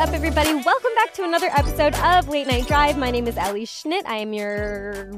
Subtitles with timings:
[0.00, 0.54] up, everybody?
[0.54, 2.96] Welcome back to another episode of Late Night Drive.
[2.96, 4.06] My name is Ellie Schnitt.
[4.06, 5.12] I am your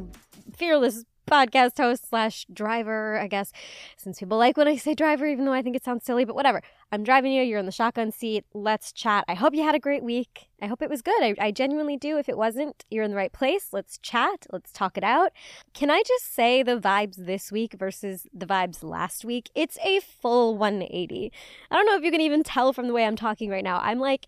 [0.56, 3.52] fearless podcast host slash driver, I guess,
[3.96, 6.34] since people like when I say driver, even though I think it sounds silly, but
[6.34, 6.62] whatever.
[6.90, 7.42] I'm driving you.
[7.42, 8.44] You're in the shotgun seat.
[8.52, 9.24] Let's chat.
[9.28, 10.48] I hope you had a great week.
[10.60, 11.22] I hope it was good.
[11.22, 12.18] I, I genuinely do.
[12.18, 13.68] If it wasn't, you're in the right place.
[13.72, 14.46] Let's chat.
[14.52, 15.32] Let's talk it out.
[15.72, 19.48] Can I just say the vibes this week versus the vibes last week?
[19.54, 21.32] It's a full 180.
[21.70, 23.80] I don't know if you can even tell from the way I'm talking right now.
[23.80, 24.26] I'm like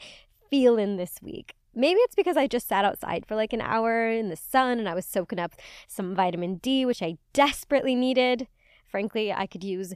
[0.55, 1.57] feeling this week.
[1.75, 4.89] Maybe it's because I just sat outside for like an hour in the sun and
[4.89, 5.55] I was soaking up
[5.89, 8.47] some vitamin D, which I desperately needed.
[8.87, 9.95] Frankly, I could use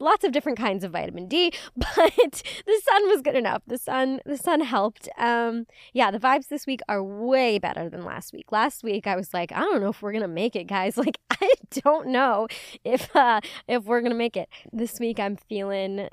[0.00, 3.62] lots of different kinds of vitamin D, but the sun was good enough.
[3.64, 5.08] The sun the sun helped.
[5.18, 8.50] Um yeah, the vibes this week are way better than last week.
[8.50, 10.96] Last week I was like, I don't know if we're to make it, guys.
[11.06, 12.48] Like I don't know
[12.82, 14.48] if uh if we're to make it.
[14.72, 16.08] This week I'm feeling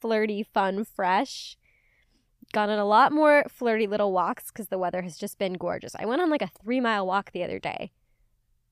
[0.00, 1.56] flirty, fun, fresh
[2.54, 5.94] gone on a lot more flirty little walks because the weather has just been gorgeous.
[5.98, 7.92] I went on like a three mile walk the other day,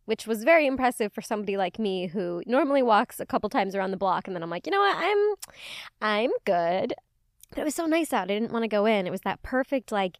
[0.07, 3.91] which was very impressive for somebody like me who normally walks a couple times around
[3.91, 5.35] the block and then I'm like, you know what, I'm
[6.01, 6.95] I'm good.
[7.51, 8.31] But it was so nice out.
[8.31, 9.07] I didn't want to go in.
[9.07, 10.17] It was that perfect like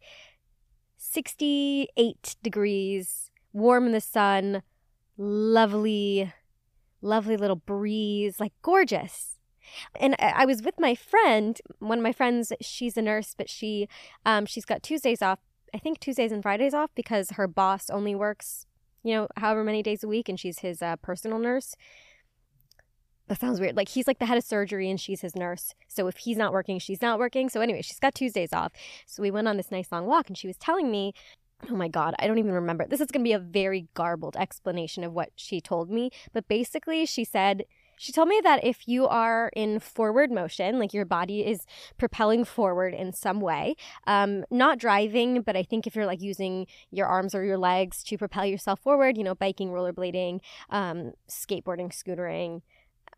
[0.97, 4.61] 68 degrees, warm in the sun,
[5.17, 6.31] lovely,
[7.01, 9.39] lovely little breeze, like gorgeous.
[9.99, 11.59] And I was with my friend.
[11.79, 13.87] One of my friends, she's a nurse, but she
[14.25, 15.39] um, she's got Tuesdays off.
[15.73, 18.67] I think Tuesdays and Fridays off because her boss only works,
[19.03, 21.75] you know, however many days a week, and she's his uh, personal nurse.
[23.27, 23.77] That sounds weird.
[23.77, 25.73] Like he's like the head of surgery and she's his nurse.
[25.87, 27.49] So if he's not working, she's not working.
[27.49, 28.73] So anyway, she's got Tuesdays off.
[29.05, 31.13] So we went on this nice long walk and she was telling me
[31.71, 32.85] Oh my God, I don't even remember.
[32.85, 36.09] This is going to be a very garbled explanation of what she told me.
[36.33, 37.63] But basically, she said
[37.97, 41.65] she told me that if you are in forward motion, like your body is
[41.97, 43.75] propelling forward in some way,
[44.07, 48.03] um, not driving, but I think if you're like using your arms or your legs
[48.03, 50.39] to propel yourself forward, you know, biking, rollerblading,
[50.69, 52.61] um, skateboarding, scootering,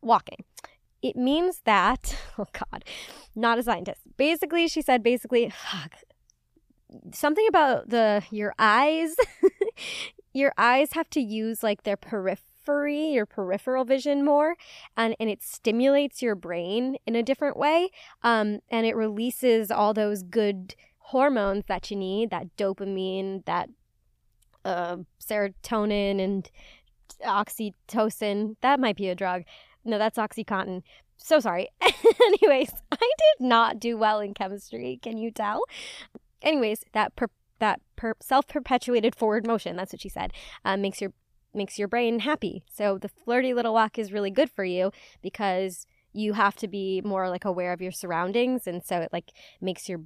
[0.01, 0.43] walking.
[1.01, 2.83] It means that, oh God,
[3.35, 4.01] not a scientist.
[4.17, 5.95] Basically, she said, basically, fuck,
[7.11, 9.15] something about the your eyes
[10.33, 14.55] your eyes have to use like their peripheral periphery, your peripheral vision more,
[14.97, 17.89] and, and it stimulates your brain in a different way.
[18.23, 23.69] Um, and it releases all those good hormones that you need that dopamine, that
[24.63, 26.49] uh, serotonin, and
[27.23, 28.55] oxytocin.
[28.61, 29.43] That might be a drug.
[29.83, 30.81] No, that's Oxycontin.
[31.17, 31.69] So sorry.
[31.81, 34.99] Anyways, I did not do well in chemistry.
[35.01, 35.61] Can you tell?
[36.41, 40.33] Anyways, that per- that per- self-perpetuated forward motion, that's what she said,
[40.65, 41.13] uh, makes your
[41.55, 42.63] makes your brain happy.
[42.71, 47.01] So the flirty little walk is really good for you because you have to be
[47.03, 50.01] more like aware of your surroundings and so it like makes your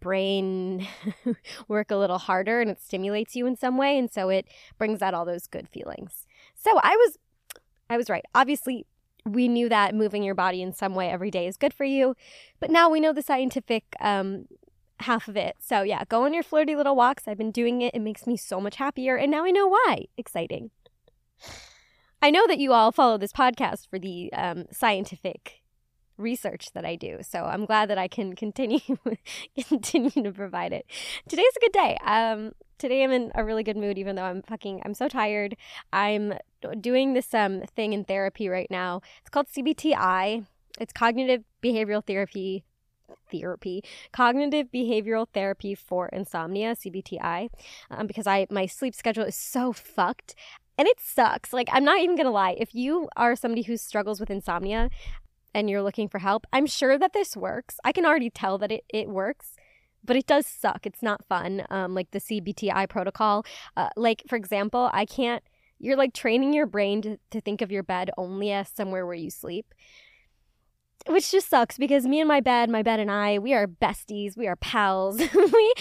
[0.00, 0.86] brain
[1.68, 4.46] work a little harder and it stimulates you in some way and so it
[4.78, 6.26] brings out all those good feelings.
[6.54, 7.18] So I was
[7.88, 8.24] I was right.
[8.34, 8.86] Obviously
[9.26, 12.16] we knew that moving your body in some way every day is good for you,
[12.58, 14.46] but now we know the scientific um,
[15.00, 15.56] half of it.
[15.60, 17.24] So yeah, go on your flirty little walks.
[17.26, 17.94] I've been doing it.
[17.94, 20.06] It makes me so much happier and now I know why.
[20.16, 20.70] Exciting.
[22.22, 25.62] I know that you all follow this podcast for the um, scientific
[26.18, 28.80] research that I do, so I'm glad that I can continue
[29.68, 30.84] continue to provide it.
[31.28, 31.96] Today's a good day.
[32.04, 35.56] Um, today I'm in a really good mood, even though I'm fucking I'm so tired.
[35.92, 36.34] I'm
[36.80, 39.00] doing this um thing in therapy right now.
[39.20, 40.46] It's called CBTI.
[40.78, 42.64] It's cognitive behavioral therapy
[43.30, 43.82] therapy
[44.12, 47.48] cognitive behavioral therapy for insomnia cbti
[47.90, 50.34] um, because i my sleep schedule is so fucked
[50.80, 51.52] and it sucks.
[51.52, 52.56] Like, I'm not even gonna lie.
[52.58, 54.88] If you are somebody who struggles with insomnia
[55.52, 57.76] and you're looking for help, I'm sure that this works.
[57.84, 59.56] I can already tell that it, it works
[60.02, 60.86] but it does suck.
[60.86, 61.66] It's not fun.
[61.68, 63.44] Um, like the CBTI protocol.
[63.76, 65.44] Uh, like, for example, I can't,
[65.78, 69.14] you're like training your brain to, to think of your bed only as somewhere where
[69.14, 69.74] you sleep.
[71.06, 74.36] Which just sucks because me and my bed, my bed and I, we are besties,
[74.36, 75.18] we are pals.
[75.34, 75.74] we,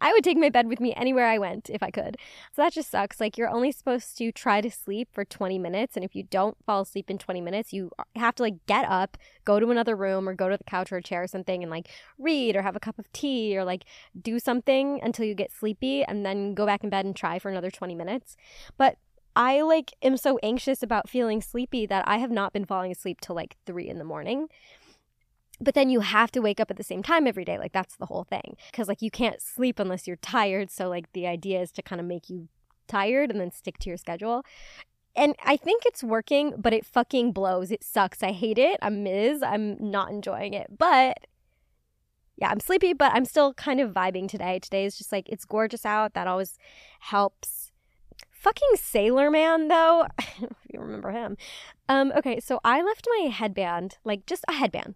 [0.00, 2.16] I would take my bed with me anywhere I went if I could.
[2.52, 3.20] So that just sucks.
[3.20, 6.56] Like you're only supposed to try to sleep for 20 minutes, and if you don't
[6.64, 10.28] fall asleep in 20 minutes, you have to like get up, go to another room,
[10.28, 12.76] or go to the couch or a chair or something, and like read or have
[12.76, 13.84] a cup of tea or like
[14.20, 17.50] do something until you get sleepy, and then go back in bed and try for
[17.50, 18.36] another 20 minutes.
[18.76, 18.98] But
[19.36, 23.20] I like am so anxious about feeling sleepy that I have not been falling asleep
[23.20, 24.48] till like three in the morning.
[25.60, 27.58] But then you have to wake up at the same time every day.
[27.58, 28.56] Like that's the whole thing.
[28.72, 30.70] Cause like you can't sleep unless you're tired.
[30.70, 32.48] So like the idea is to kind of make you
[32.88, 34.42] tired and then stick to your schedule.
[35.14, 37.70] And I think it's working, but it fucking blows.
[37.70, 38.22] It sucks.
[38.22, 38.78] I hate it.
[38.82, 39.42] I'm Miz.
[39.42, 40.78] I'm not enjoying it.
[40.78, 41.26] But
[42.36, 44.58] yeah, I'm sleepy, but I'm still kind of vibing today.
[44.58, 46.14] Today is just like it's gorgeous out.
[46.14, 46.58] That always
[47.00, 47.65] helps
[48.46, 50.06] Fucking Sailor Man, though.
[50.18, 51.36] if you remember him.
[51.88, 54.94] Um, okay, so I left my headband, like just a headband.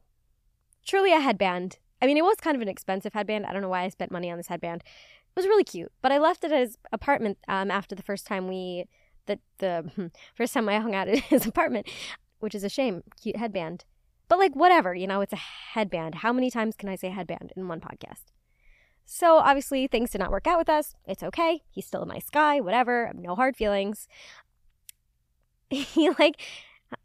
[0.86, 1.78] Truly a headband.
[2.00, 3.46] I mean, it was kind of an expensive headband.
[3.46, 4.84] I don't know why I spent money on this headband.
[4.84, 8.24] It was really cute, but I left it at his apartment um, after the first
[8.24, 8.84] time we,
[9.26, 11.88] the the first time I hung out at his apartment,
[12.38, 13.02] which is a shame.
[13.20, 13.84] Cute headband,
[14.28, 15.40] but like whatever, you know, it's a
[15.74, 16.14] headband.
[16.14, 18.30] How many times can I say headband in one podcast?
[19.12, 20.94] So obviously things did not work out with us.
[21.04, 21.62] It's okay.
[21.68, 23.10] He's still a nice guy, whatever.
[23.12, 24.06] No hard feelings.
[25.68, 26.40] He like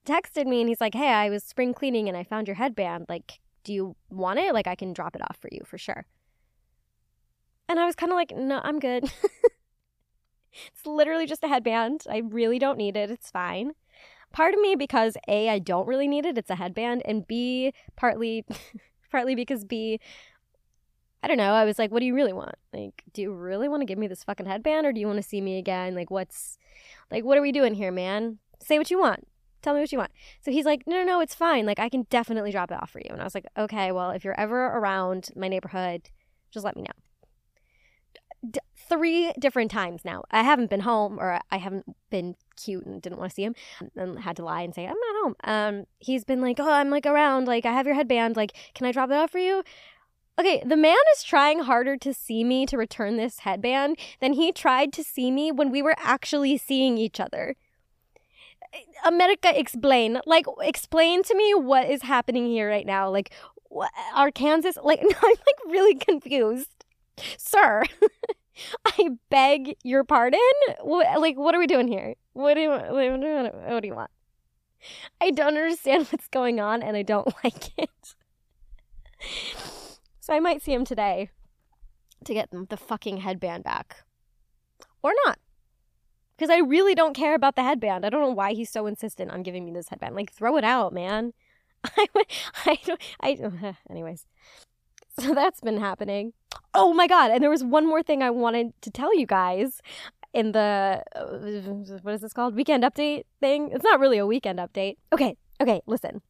[0.07, 3.05] texted me and he's like, "Hey, I was spring cleaning and I found your headband.
[3.09, 4.53] Like, do you want it?
[4.55, 6.05] Like I can drop it off for you for sure."
[7.69, 9.03] And I was kind of like, "No, I'm good."
[10.53, 12.05] it's literally just a headband.
[12.09, 13.11] I really don't need it.
[13.11, 13.73] It's fine.
[14.31, 16.37] Part of me because A, I don't really need it.
[16.39, 18.45] It's a headband and B, partly
[19.11, 19.99] partly because B
[21.25, 21.54] I don't know.
[21.54, 22.54] I was like, what do you really want?
[22.72, 25.18] Like, do you really want to give me this fucking headband or do you want
[25.18, 25.95] to see me again?
[25.95, 26.60] Like, what's,
[27.10, 28.38] like, what are we doing here, man?
[28.62, 29.27] Say what you want.
[29.63, 30.12] Tell me what you want.
[30.42, 31.66] So he's like, no, no, no, it's fine.
[31.66, 33.10] Like, I can definitely drop it off for you.
[33.10, 36.12] And I was like, okay, well, if you're ever around my neighborhood,
[36.51, 38.51] just let me know.
[38.51, 40.25] D- three different times now.
[40.30, 43.56] I haven't been home or I haven't been cute and didn't want to see him
[43.95, 45.36] and had to lie and say, I'm not home.
[45.44, 47.48] Um, he's been like, oh, I'm like around.
[47.48, 48.36] Like, I have your headband.
[48.36, 49.63] Like, can I drop it off for you?
[50.37, 54.51] Okay, the man is trying harder to see me to return this headband than he
[54.51, 57.55] tried to see me when we were actually seeing each other.
[59.05, 60.19] America, explain.
[60.25, 63.09] Like, explain to me what is happening here right now.
[63.09, 63.31] Like,
[63.69, 66.83] what, Arkansas, like, I'm like really confused.
[67.38, 67.83] Sir,
[68.85, 70.39] I beg your pardon?
[70.83, 72.15] Like, what are we doing here?
[72.33, 74.11] What do you, what do you, what do you want?
[75.21, 77.89] I don't understand what's going on and I don't like it.
[80.25, 81.30] So I might see him today
[82.24, 83.98] to get the fucking headband back.
[85.04, 85.38] Or not.
[86.36, 88.04] Because I really don't care about the headband.
[88.04, 90.16] I don't know why he's so insistent on giving me this headband.
[90.16, 91.33] Like, throw it out, man.
[91.83, 92.07] I,
[92.66, 94.25] I, don't, I, anyways.
[95.19, 96.33] So that's been happening.
[96.74, 97.30] Oh my god!
[97.30, 99.80] And there was one more thing I wanted to tell you guys
[100.33, 101.25] in the uh,
[102.01, 103.69] what is this called weekend update thing.
[103.72, 104.98] It's not really a weekend update.
[105.13, 106.24] Okay, okay, listen.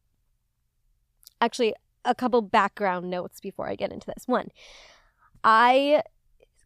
[1.40, 1.74] Actually,
[2.06, 4.26] a couple background notes before I get into this.
[4.26, 4.48] One,
[5.44, 6.02] I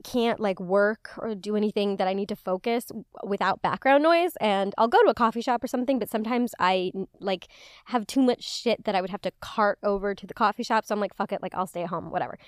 [0.05, 2.91] can't like work or do anything that I need to focus
[3.23, 6.93] without background noise and I'll go to a coffee shop or something but sometimes I
[7.21, 7.49] like
[7.87, 10.87] have too much shit that I would have to cart over to the coffee shop
[10.87, 12.39] so I'm like fuck it like I'll stay at home whatever.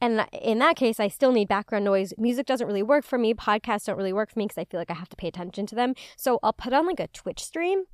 [0.00, 2.12] And in that case, I still need background noise.
[2.18, 3.32] Music doesn't really work for me.
[3.32, 5.64] Podcasts don't really work for me because I feel like I have to pay attention
[5.66, 5.94] to them.
[6.16, 7.84] So I'll put on like a Twitch stream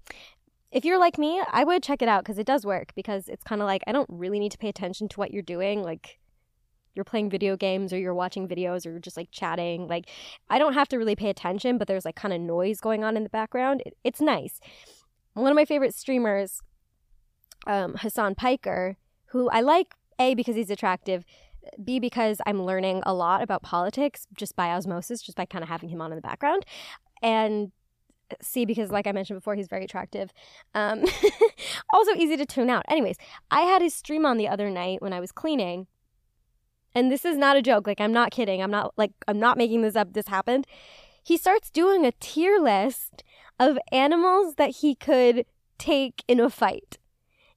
[0.73, 2.93] if you're like me, I would check it out because it does work.
[2.95, 5.43] Because it's kind of like I don't really need to pay attention to what you're
[5.43, 5.83] doing.
[5.83, 6.19] Like
[6.95, 9.87] you're playing video games or you're watching videos or just like chatting.
[9.87, 10.09] Like
[10.50, 13.17] I don't have to really pay attention, but there's like kind of noise going on
[13.17, 13.83] in the background.
[13.85, 14.61] It, it's nice.
[15.35, 16.61] One of my favorite streamers,
[17.67, 21.25] um, Hasan Piker, who I like a because he's attractive.
[21.83, 25.69] B, because I'm learning a lot about politics just by osmosis, just by kind of
[25.69, 26.67] having him on in the background.
[27.23, 27.71] And
[28.41, 30.33] C because, like I mentioned before, he's very attractive.
[30.75, 31.05] Um,
[31.93, 32.85] also easy to tune out.
[32.89, 33.17] Anyways,
[33.51, 35.87] I had his stream on the other night when I was cleaning,
[36.95, 37.87] and this is not a joke.
[37.87, 38.62] Like I'm not kidding.
[38.62, 40.12] I'm not like I'm not making this up.
[40.12, 40.67] This happened.
[41.25, 43.23] He starts doing a tier list
[43.61, 45.47] of animals that he could
[45.79, 46.99] take in a fight.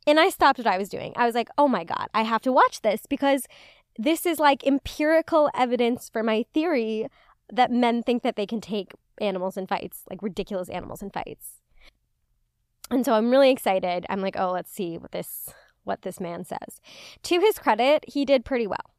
[0.07, 1.13] And I stopped what I was doing.
[1.15, 3.47] I was like, oh my God, I have to watch this because
[3.97, 7.07] this is like empirical evidence for my theory
[7.51, 11.61] that men think that they can take animals in fights, like ridiculous animals in fights.
[12.89, 14.05] And so I'm really excited.
[14.09, 15.49] I'm like, oh, let's see what this
[15.83, 16.81] what this man says.
[17.23, 18.95] To his credit, he did pretty well.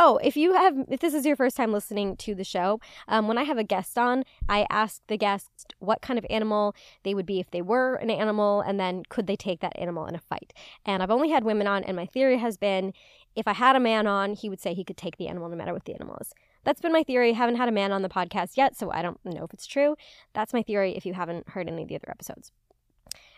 [0.00, 2.78] Oh, if you have, if this is your first time listening to the show,
[3.08, 6.74] um, when I have a guest on, I ask the guest what kind of animal
[7.02, 10.06] they would be if they were an animal, and then could they take that animal
[10.06, 10.52] in a fight.
[10.86, 12.92] And I've only had women on, and my theory has been
[13.34, 15.56] if I had a man on, he would say he could take the animal no
[15.56, 16.32] matter what the animal is.
[16.64, 17.32] That's been my theory.
[17.32, 19.96] Haven't had a man on the podcast yet, so I don't know if it's true.
[20.34, 22.52] That's my theory if you haven't heard any of the other episodes.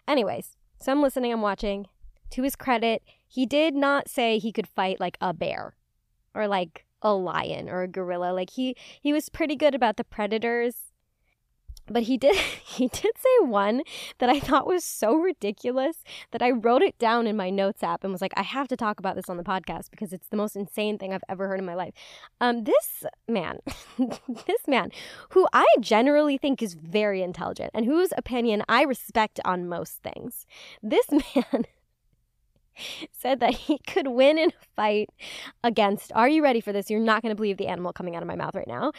[0.08, 1.86] Anyways, so I'm listening, I'm watching.
[2.30, 5.74] To his credit, he did not say he could fight like a bear
[6.34, 8.32] or like a lion or a gorilla.
[8.32, 10.89] Like he he was pretty good about the predators.
[11.90, 13.82] But he did he did say one
[14.18, 18.04] that I thought was so ridiculous that I wrote it down in my notes app
[18.04, 20.36] and was like, I have to talk about this on the podcast because it's the
[20.36, 21.94] most insane thing I've ever heard in my life.
[22.40, 23.58] Um, this man,
[24.46, 24.90] this man,
[25.30, 30.46] who I generally think is very intelligent and whose opinion I respect on most things,
[30.82, 31.66] this man
[33.12, 35.10] said that he could win in a fight
[35.62, 36.90] against, are you ready for this?
[36.90, 38.92] You're not going to believe the animal coming out of my mouth right now.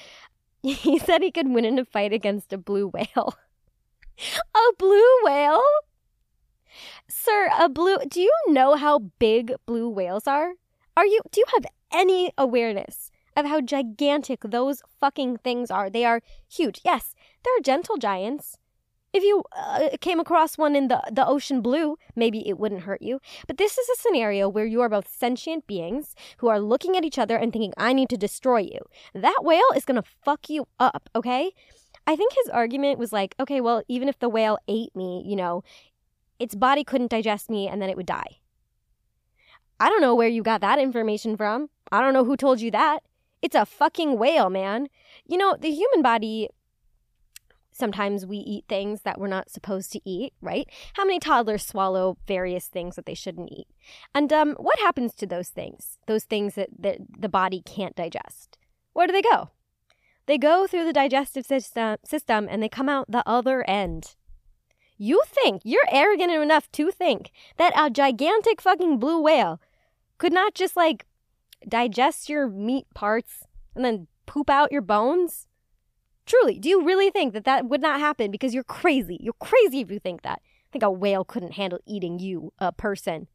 [0.64, 3.36] He said he could win in a fight against a blue whale.
[4.56, 5.64] a blue whale?
[7.08, 10.54] Sir, a blue do you know how big blue whales are?
[10.96, 15.90] Are you do you have any awareness of how gigantic those fucking things are?
[15.90, 16.82] They are huge.
[16.86, 18.58] Yes, they're gentle giants.
[19.14, 23.02] If you uh, came across one in the, the ocean blue, maybe it wouldn't hurt
[23.02, 23.20] you.
[23.46, 27.04] But this is a scenario where you are both sentient beings who are looking at
[27.04, 28.80] each other and thinking, I need to destroy you.
[29.14, 31.52] That whale is going to fuck you up, okay?
[32.08, 35.36] I think his argument was like, okay, well, even if the whale ate me, you
[35.36, 35.64] know,
[36.40, 38.40] its body couldn't digest me and then it would die.
[39.80, 41.70] I don't know where you got that information from.
[41.92, 43.00] I don't know who told you that.
[43.42, 44.88] It's a fucking whale, man.
[45.26, 46.50] You know, the human body
[47.72, 50.68] Sometimes we eat things that we're not supposed to eat, right?
[50.96, 53.68] How many toddlers swallow various things that they shouldn't eat?
[54.14, 55.98] And um, what happens to those things?
[56.06, 58.58] Those things that, that the body can't digest?
[58.94, 59.52] Where do they go?
[60.26, 64.16] They go through the digestive system, system and they come out the other end.
[64.98, 69.60] You think, you're arrogant enough to think that a gigantic fucking blue whale
[70.18, 71.06] could not just like
[71.68, 75.48] digest your meat parts and then poop out your bones?
[76.32, 78.32] Truly, do you really think that that would not happen?
[78.32, 79.18] Because you're crazy.
[79.20, 80.40] You're crazy if you think that.
[80.42, 83.28] I think a whale couldn't handle eating you, a person.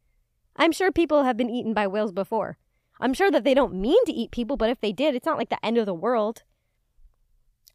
[0.57, 2.57] I'm sure people have been eaten by whales before.
[2.99, 5.37] I'm sure that they don't mean to eat people, but if they did, it's not
[5.37, 6.45] like the end of the world.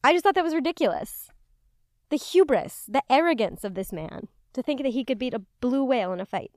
[0.03, 1.29] I just thought that was ridiculous.
[2.09, 5.83] The hubris, the arrogance of this man to think that he could beat a blue
[5.83, 6.53] whale in a fight.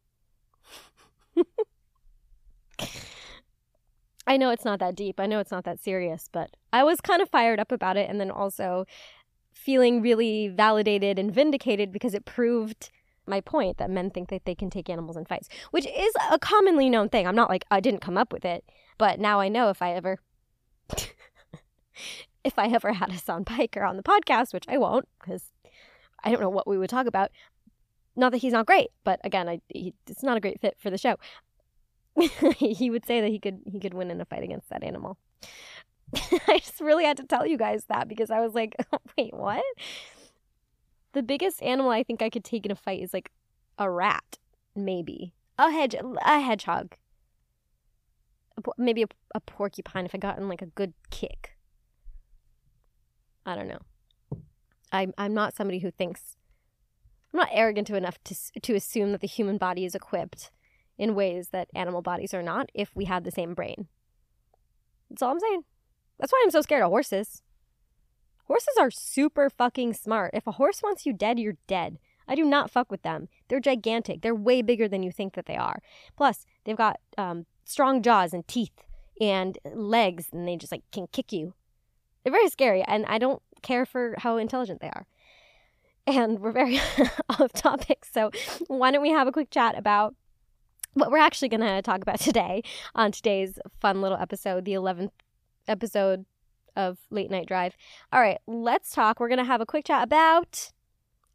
[4.26, 5.20] I know it's not that deep.
[5.20, 8.08] I know it's not that serious, but I was kind of fired up about it
[8.08, 8.86] and then also
[9.52, 12.90] feeling really validated and vindicated because it proved
[13.26, 16.38] my point that men think that they can take animals in fights, which is a
[16.38, 17.26] commonly known thing.
[17.26, 18.64] I'm not like I didn't come up with it,
[18.98, 20.18] but now I know if I ever
[22.44, 25.52] if I ever had Hasan Piker on the podcast, which I won't because
[26.22, 27.30] I don't know what we would talk about.
[28.16, 30.88] Not that he's not great, but again, I, he, it's not a great fit for
[30.88, 31.16] the show.
[32.56, 35.18] he would say that he could he could win in a fight against that animal.
[36.48, 38.74] I just really had to tell you guys that because I was like,
[39.18, 39.64] wait, what?
[41.12, 43.30] The biggest animal I think I could take in a fight is like
[43.78, 44.38] a rat,
[44.76, 46.94] maybe a hedge, a hedgehog,
[48.78, 51.56] maybe a, a porcupine if I got in like a good kick.
[53.46, 53.80] I don't know.
[54.92, 56.36] I'm I'm not somebody who thinks
[57.32, 60.50] I'm not arrogant enough to to assume that the human body is equipped
[60.98, 63.88] in ways that animal bodies are not if we had the same brain.
[65.10, 65.64] That's all I'm saying.
[66.18, 67.42] That's why I'm so scared of horses.
[68.46, 70.30] Horses are super fucking smart.
[70.34, 71.98] If a horse wants you dead, you're dead.
[72.28, 73.28] I do not fuck with them.
[73.48, 74.22] They're gigantic.
[74.22, 75.82] They're way bigger than you think that they are.
[76.16, 78.84] Plus, they've got um, strong jaws and teeth
[79.20, 81.54] and legs, and they just like can kick you.
[82.22, 85.06] They're very scary, and I don't care for how intelligent they are.
[86.06, 86.80] And we're very
[87.28, 88.30] off topic, so
[88.66, 90.14] why don't we have a quick chat about
[90.94, 92.62] what we're actually going to talk about today
[92.94, 95.10] on today's fun little episode, the 11th
[95.68, 96.24] episode
[96.76, 97.76] of Late Night Drive.
[98.12, 99.20] All right, let's talk.
[99.20, 100.72] We're going to have a quick chat about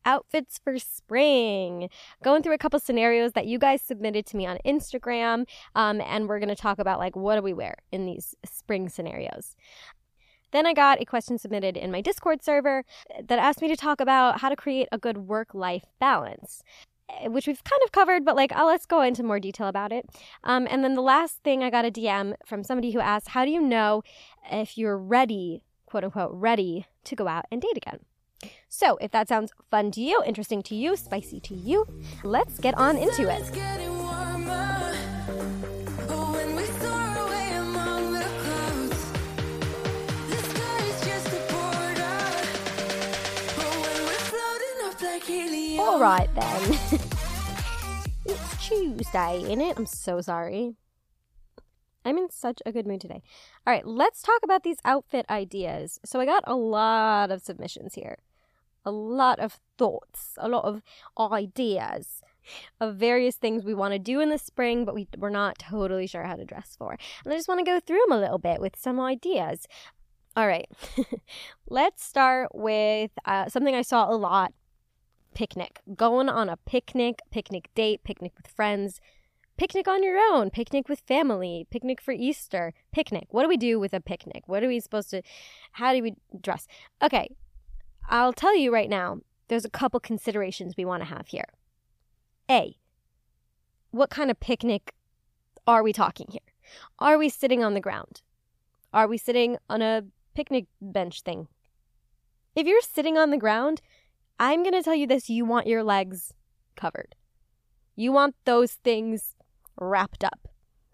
[0.05, 1.89] outfits for spring.
[2.23, 6.27] Going through a couple scenarios that you guys submitted to me on Instagram, um, and
[6.27, 9.55] we're going to talk about like what do we wear in these spring scenarios.
[10.51, 12.83] Then I got a question submitted in my Discord server
[13.23, 16.63] that asked me to talk about how to create a good work life balance.
[17.09, 20.05] Eh, which we've kind of covered, but like, let's go into more detail about it.
[20.43, 23.45] Um, and then the last thing I got a DM from somebody who asked, How
[23.45, 24.03] do you know
[24.51, 27.99] if you're ready, quote unquote, ready to go out and date again?
[28.69, 31.85] So, if that sounds fun to you, interesting to you, spicy to you,
[32.23, 34.08] let's get on into it.
[45.89, 46.61] All right then.
[48.25, 49.75] it's Tuesday, isn't it?
[49.75, 50.75] I'm so sorry.
[52.05, 53.23] I'm in such a good mood today.
[53.65, 55.99] All right, let's talk about these outfit ideas.
[56.05, 58.19] So I got a lot of submissions here.
[58.85, 60.83] A lot of thoughts, a lot of
[61.17, 62.21] ideas
[62.79, 66.05] of various things we want to do in the spring, but we, we're not totally
[66.05, 66.99] sure how to dress for.
[67.25, 69.65] And I just want to go through them a little bit with some ideas.
[70.35, 70.69] All right,
[71.67, 74.53] let's start with uh, something I saw a lot
[75.33, 75.79] picnic.
[75.95, 78.99] Going on a picnic, picnic date, picnic with friends,
[79.57, 83.27] picnic on your own, picnic with family, picnic for Easter, picnic.
[83.29, 84.43] What do we do with a picnic?
[84.47, 85.21] What are we supposed to,
[85.73, 86.65] how do we dress?
[87.01, 87.35] Okay,
[88.09, 89.19] I'll tell you right now,
[89.49, 91.49] there's a couple considerations we want to have here.
[92.49, 92.77] A,
[93.91, 94.93] what kind of picnic
[95.67, 96.39] are we talking here?
[96.99, 98.21] Are we sitting on the ground?
[98.93, 101.47] Are we sitting on a picnic bench thing?
[102.55, 103.81] If you're sitting on the ground,
[104.39, 106.33] I'm going to tell you this you want your legs
[106.77, 107.15] covered.
[107.95, 109.35] You want those things
[109.77, 110.47] wrapped up.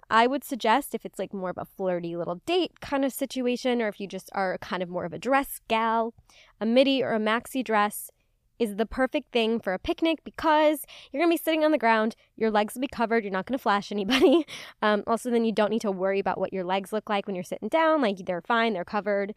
[0.10, 3.82] I would suggest if it's like more of a flirty little date kind of situation,
[3.82, 6.14] or if you just are kind of more of a dress gal,
[6.60, 8.12] a midi or a maxi dress
[8.60, 12.16] is the perfect thing for a picnic because you're to be sitting on the ground,
[12.36, 14.46] your legs will be covered, you're not to flash anybody.
[14.82, 17.36] Um, also, then you don't need to worry about what your legs look like when
[17.36, 18.02] you're sitting down.
[18.02, 19.34] Like they're fine, they're covered.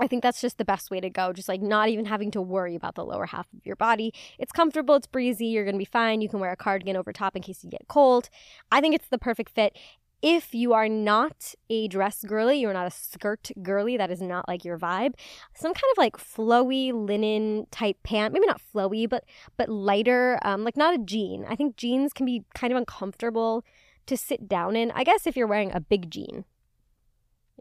[0.00, 2.42] I think that's just the best way to go, just like not even having to
[2.42, 4.12] worry about the lower half of your body.
[4.38, 6.20] It's comfortable, it's breezy, you're going to be fine.
[6.20, 8.28] You can wear a cardigan over top in case you get cold.
[8.72, 9.76] I think it's the perfect fit.
[10.20, 14.48] If you are not a dress girly, you're not a skirt girly, that is not
[14.48, 15.14] like your vibe.
[15.54, 19.24] Some kind of like flowy linen type pant, maybe not flowy, but
[19.58, 21.44] but lighter, um, like not a jean.
[21.46, 23.64] I think jeans can be kind of uncomfortable
[24.06, 24.90] to sit down in.
[24.92, 26.46] I guess if you're wearing a big jean,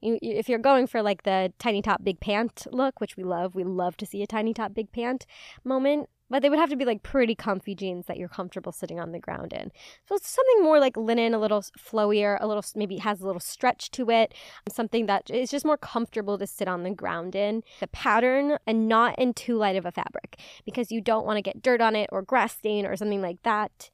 [0.02, 3.56] you, if you're going for like the tiny top big pant look, which we love,
[3.56, 5.26] we love to see a tiny top big pant
[5.64, 6.10] moment.
[6.30, 9.12] But they would have to be like pretty comfy jeans that you're comfortable sitting on
[9.12, 9.72] the ground in.
[10.08, 13.40] So it's something more like linen, a little flowier, a little maybe has a little
[13.40, 14.34] stretch to it,
[14.68, 17.62] something that is just more comfortable to sit on the ground in.
[17.82, 21.44] The pattern and not in too light of a fabric because you don't want to
[21.44, 23.92] get dirt on it or grass stain or something like that.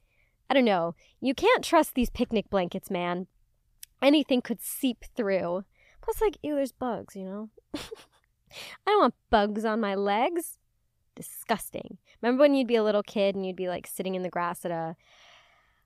[0.50, 0.96] I don't know.
[1.20, 3.28] You can't trust these picnic blankets, man.
[4.02, 5.66] Anything could seep through.
[6.02, 7.50] Plus, like, ew, there's bugs, you know?
[7.76, 7.80] I
[8.88, 10.58] don't want bugs on my legs.
[11.16, 11.98] Disgusting.
[12.22, 14.64] Remember when you'd be a little kid and you'd be like sitting in the grass
[14.66, 14.96] at a,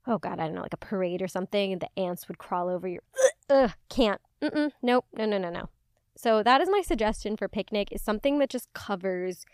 [0.05, 2.69] oh God, I don't know, like a parade or something, and the ants would crawl
[2.69, 3.01] over your,
[3.49, 4.21] ugh, can't.
[4.41, 5.69] Mm-mm, nope, no, no, no, no.
[6.15, 9.45] So that is my suggestion for picnic is something that just covers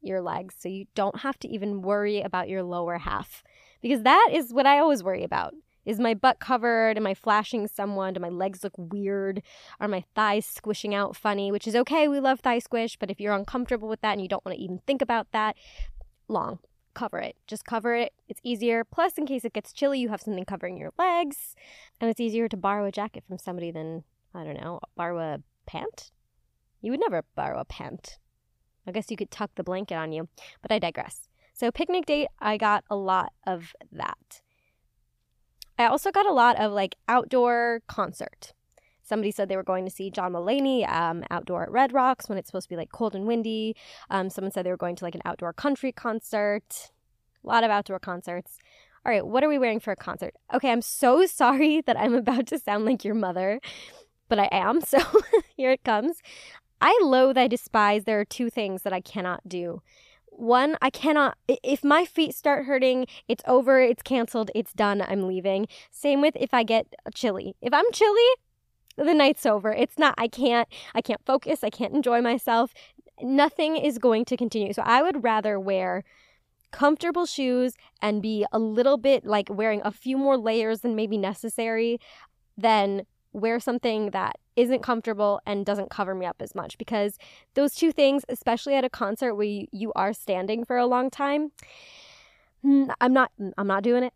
[0.00, 3.42] your legs so you don't have to even worry about your lower half
[3.82, 5.54] because that is what I always worry about.
[5.86, 6.96] Is my butt covered?
[6.96, 8.12] Am I flashing someone?
[8.12, 9.42] Do my legs look weird?
[9.80, 11.52] Are my thighs squishing out funny?
[11.52, 14.28] Which is okay, we love thigh squish, but if you're uncomfortable with that and you
[14.28, 15.56] don't want to even think about that,
[16.26, 16.58] long,
[16.92, 17.36] cover it.
[17.46, 18.12] Just cover it.
[18.28, 18.82] It's easier.
[18.84, 21.54] Plus, in case it gets chilly, you have something covering your legs.
[22.00, 24.02] And it's easier to borrow a jacket from somebody than,
[24.34, 26.10] I don't know, borrow a pant?
[26.80, 28.18] You would never borrow a pant.
[28.86, 30.28] I guess you could tuck the blanket on you,
[30.62, 31.28] but I digress.
[31.52, 34.42] So, picnic date, I got a lot of that.
[35.78, 38.52] I also got a lot of like outdoor concert.
[39.02, 42.38] Somebody said they were going to see John Mulaney um, outdoor at Red Rocks when
[42.38, 43.76] it's supposed to be like cold and windy.
[44.10, 46.90] Um, someone said they were going to like an outdoor country concert.
[47.44, 48.58] A lot of outdoor concerts.
[49.04, 50.34] All right, what are we wearing for a concert?
[50.52, 53.60] Okay, I'm so sorry that I'm about to sound like your mother,
[54.28, 54.80] but I am.
[54.80, 54.98] So
[55.56, 56.20] here it comes.
[56.80, 58.04] I loathe, I despise.
[58.04, 59.82] There are two things that I cannot do
[60.38, 65.26] one, I cannot, if my feet start hurting, it's over, it's canceled, it's done, I'm
[65.26, 65.66] leaving.
[65.90, 67.56] Same with if I get chilly.
[67.60, 68.28] If I'm chilly,
[68.96, 69.72] the night's over.
[69.72, 72.72] It's not, I can't, I can't focus, I can't enjoy myself.
[73.22, 74.72] Nothing is going to continue.
[74.72, 76.04] So I would rather wear
[76.70, 81.16] comfortable shoes and be a little bit like wearing a few more layers than maybe
[81.16, 81.98] necessary
[82.56, 87.18] than wear something that isn't comfortable and doesn't cover me up as much because
[87.54, 91.52] those two things, especially at a concert where you, are standing for a long time,
[92.64, 94.12] mm, I'm not I'm not doing it.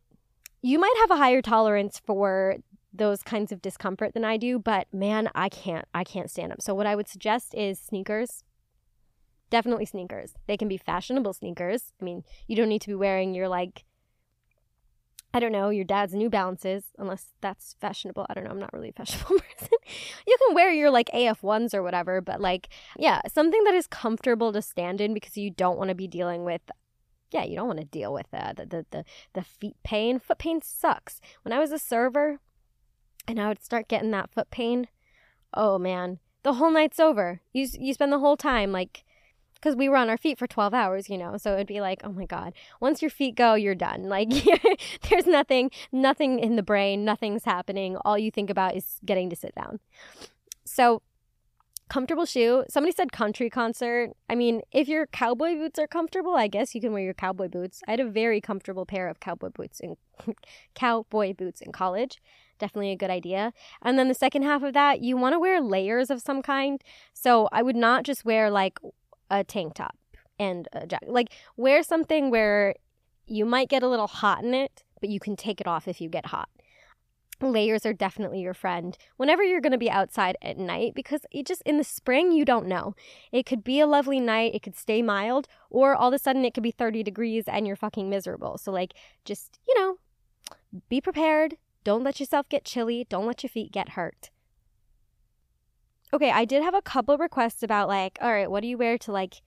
[0.63, 2.57] You might have a higher tolerance for
[2.93, 6.59] those kinds of discomfort than I do, but man, I can't I can't stand them.
[6.61, 8.43] So what I would suggest is sneakers.
[9.51, 10.35] Definitely sneakers.
[10.47, 11.93] They can be fashionable sneakers.
[12.01, 13.85] I mean, you don't need to be wearing your like
[15.33, 18.27] I don't know, your dad's New Balances, unless that's fashionable.
[18.29, 18.51] I don't know.
[18.51, 19.79] I'm not really a fashionable person.
[20.27, 24.53] you can wear your like AF1s or whatever, but like, yeah, something that is comfortable
[24.53, 26.63] to stand in because you don't want to be dealing with.
[27.31, 30.19] Yeah, you don't want to deal with uh, the, the the the feet pain.
[30.19, 31.21] Foot pain sucks.
[31.43, 32.41] When I was a server,
[33.29, 34.89] and I would start getting that foot pain.
[35.55, 37.41] Oh man, the whole night's over.
[37.53, 39.05] You you spend the whole time like
[39.61, 41.37] because we were on our feet for 12 hours, you know.
[41.37, 44.05] So it'd be like, oh my God, once your feet go, you're done.
[44.11, 44.31] Like,
[45.09, 47.97] there's nothing, nothing in the brain, nothing's happening.
[47.99, 49.79] All you think about is getting to sit down.
[50.65, 51.03] So,
[51.89, 52.65] comfortable shoe.
[52.69, 54.11] Somebody said country concert.
[54.29, 57.49] I mean, if your cowboy boots are comfortable, I guess you can wear your cowboy
[57.49, 57.83] boots.
[57.87, 59.97] I had a very comfortable pair of cowboy boots in
[60.75, 62.21] cowboy boots in college.
[62.59, 63.53] Definitely a good idea.
[63.83, 66.83] And then the second half of that, you want to wear layers of some kind.
[67.13, 68.79] So I would not just wear like
[69.31, 69.97] a tank top
[70.39, 71.11] and a jacket.
[71.11, 72.75] Like wear something where
[73.27, 76.01] you might get a little hot in it, but you can take it off if
[76.01, 76.49] you get hot.
[77.43, 81.47] Layers are definitely your friend whenever you're going to be outside at night because it
[81.47, 82.95] just in the spring you don't know.
[83.33, 86.45] It could be a lovely night, it could stay mild, or all of a sudden
[86.45, 88.59] it could be 30 degrees and you're fucking miserable.
[88.59, 88.93] So like
[89.25, 89.97] just, you know,
[90.91, 91.57] be prepared.
[91.83, 93.07] Don't let yourself get chilly.
[93.09, 94.29] Don't let your feet get hurt
[96.13, 98.99] okay, I did have a couple requests about like, all right, what do you wear
[98.99, 99.43] to like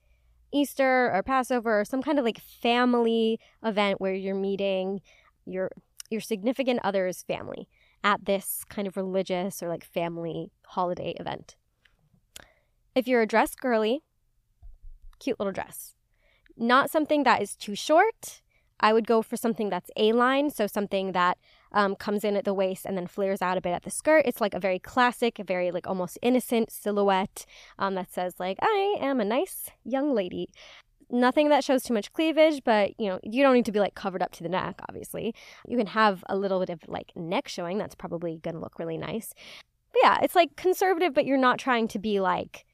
[0.52, 5.00] Easter or Passover or some kind of like family event where you're meeting
[5.46, 5.70] your
[6.10, 7.66] your significant other's family
[8.04, 11.56] at this kind of religious or like family holiday event.
[12.94, 14.02] If you're a dress girly,
[15.18, 15.94] cute little dress.
[16.56, 18.42] Not something that is too short.
[18.80, 21.38] I would go for something that's A line, so something that
[21.72, 24.24] um, comes in at the waist and then flares out a bit at the skirt.
[24.26, 27.46] It's like a very classic, very like almost innocent silhouette
[27.78, 30.48] um, that says like I am a nice young lady.
[31.10, 33.94] Nothing that shows too much cleavage, but you know you don't need to be like
[33.94, 34.80] covered up to the neck.
[34.88, 35.34] Obviously,
[35.66, 37.78] you can have a little bit of like neck showing.
[37.78, 39.34] That's probably gonna look really nice.
[39.92, 42.64] But yeah, it's like conservative, but you're not trying to be like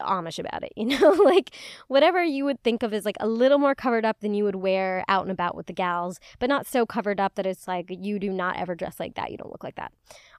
[0.00, 1.10] Amish about it, you know?
[1.10, 1.50] like
[1.88, 4.56] whatever you would think of as like a little more covered up than you would
[4.56, 7.86] wear out and about with the gals, but not so covered up that it's like
[7.90, 9.30] you do not ever dress like that.
[9.30, 9.92] You don't look like that.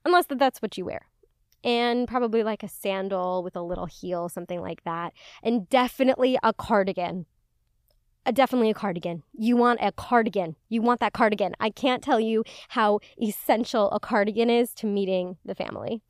[0.06, 1.08] Unless that that's what you wear.
[1.64, 5.14] And probably like a sandal with a little heel, something like that.
[5.44, 7.26] And definitely a cardigan.
[8.26, 9.24] Uh, definitely a cardigan.
[9.34, 10.56] You want a cardigan.
[10.70, 11.56] You want that cardigan.
[11.60, 16.02] I can't tell you how essential a cardigan is to meeting the family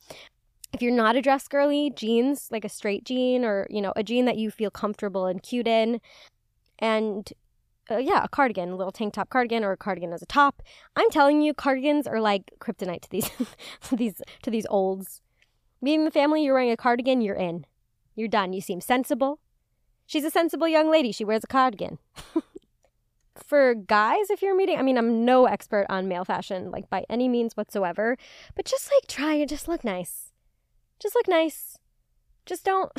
[0.74, 4.04] if you're not a dress girly, jeans, like a straight jean or, you know, a
[4.04, 6.02] jean that you feel comfortable and cute in.
[6.80, 7.32] And
[7.90, 10.62] uh, yeah, a cardigan, a little tank top cardigan or a cardigan as a top.
[10.96, 13.30] I'm telling you, cardigans are like kryptonite to these
[13.90, 15.22] to these to these olds.
[15.82, 17.66] Meeting the family, you're wearing a cardigan, you're in.
[18.16, 18.52] You're done.
[18.52, 19.40] You seem sensible.
[20.06, 21.12] She's a sensible young lady.
[21.12, 22.00] She wears a cardigan.
[23.36, 27.06] For guys, if you're meeting, I mean, I'm no expert on male fashion, like by
[27.08, 28.18] any means whatsoever,
[28.56, 30.27] but just like try and just look nice
[31.00, 31.78] just look nice.
[32.46, 32.92] Just don't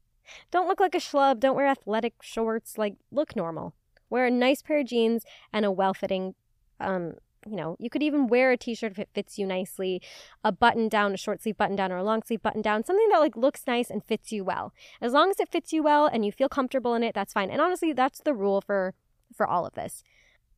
[0.50, 1.40] don't look like a schlub.
[1.40, 2.78] Don't wear athletic shorts.
[2.78, 3.74] Like look normal.
[4.08, 6.34] Wear a nice pair of jeans and a well-fitting
[6.80, 7.14] um
[7.46, 10.02] you know, you could even wear a t-shirt if it fits you nicely,
[10.44, 13.08] a button down, a short sleeve button down or a long sleeve button down, something
[13.10, 14.72] that like looks nice and fits you well.
[15.00, 17.50] As long as it fits you well and you feel comfortable in it, that's fine.
[17.50, 18.94] And honestly, that's the rule for
[19.34, 20.02] for all of this.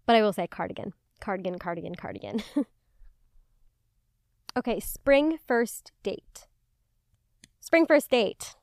[0.07, 0.93] But I will say cardigan.
[1.21, 2.43] Cardigan, cardigan, cardigan.
[4.57, 6.49] okay, spring first date.
[7.63, 8.57] Spring first date.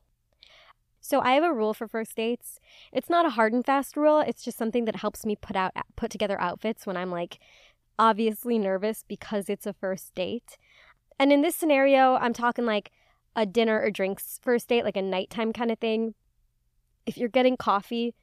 [1.00, 2.60] So I have a rule for first dates.
[2.92, 4.20] It's not a hard and fast rule.
[4.20, 7.40] It's just something that helps me put out put together outfits when I'm like
[7.98, 10.58] obviously nervous because it's a first date.
[11.18, 12.92] And in this scenario, I'm talking like
[13.38, 16.14] a dinner or drinks first date, like a nighttime kind of thing.
[17.06, 18.16] If you're getting coffee,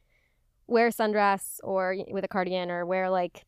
[0.67, 3.45] wear a sundress or with a cardigan or wear like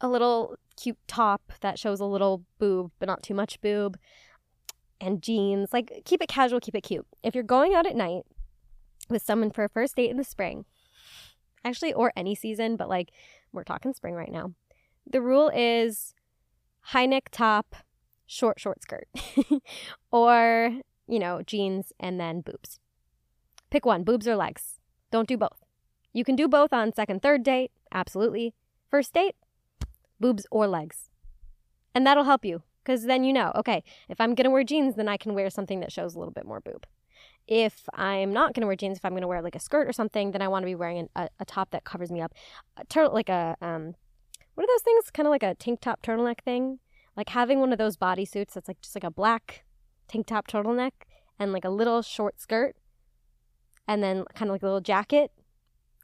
[0.00, 3.98] a little cute top that shows a little boob but not too much boob
[5.00, 5.72] and jeans.
[5.72, 7.06] Like, keep it casual, keep it cute.
[7.22, 8.22] If you're going out at night
[9.08, 10.64] with someone for a first date in the spring,
[11.64, 13.10] actually, or any season, but like,
[13.52, 14.52] we're talking spring right now,
[15.06, 16.14] the rule is
[16.80, 17.76] high neck top,
[18.26, 19.08] short, short skirt,
[20.10, 22.78] or, you know, jeans and then boobs.
[23.70, 24.80] Pick one boobs or legs.
[25.10, 25.64] Don't do both.
[26.12, 28.54] You can do both on second, third date, absolutely.
[28.90, 29.36] First date,
[30.18, 31.10] boobs or legs.
[31.94, 34.94] And that'll help you because then you know, okay, if I'm going to wear jeans,
[34.94, 36.86] then I can wear something that shows a little bit more boob.
[37.48, 39.88] If I'm not going to wear jeans, if I'm going to wear like a skirt
[39.88, 42.20] or something, then I want to be wearing an, a, a, top that covers me
[42.20, 42.32] up.
[42.76, 43.94] A turtle, like a, um,
[44.54, 45.10] what are those things?
[45.12, 46.78] Kind of like a tank top turtleneck thing.
[47.16, 49.64] Like having one of those bodysuits that's like just like a black
[50.08, 50.92] tank top turtleneck
[51.38, 52.76] and like a little short skirt
[53.86, 55.30] and then kind of like a little jacket.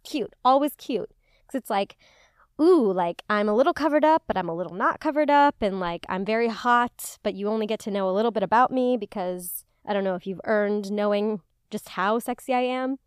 [0.04, 0.34] Cute.
[0.44, 1.10] Always cute.
[1.46, 1.96] Because it's like,
[2.60, 5.80] ooh, like I'm a little covered up, but I'm a little not covered up, and
[5.80, 8.96] like I'm very hot, but you only get to know a little bit about me
[8.96, 12.98] because I don't know if you've earned knowing just how sexy I am.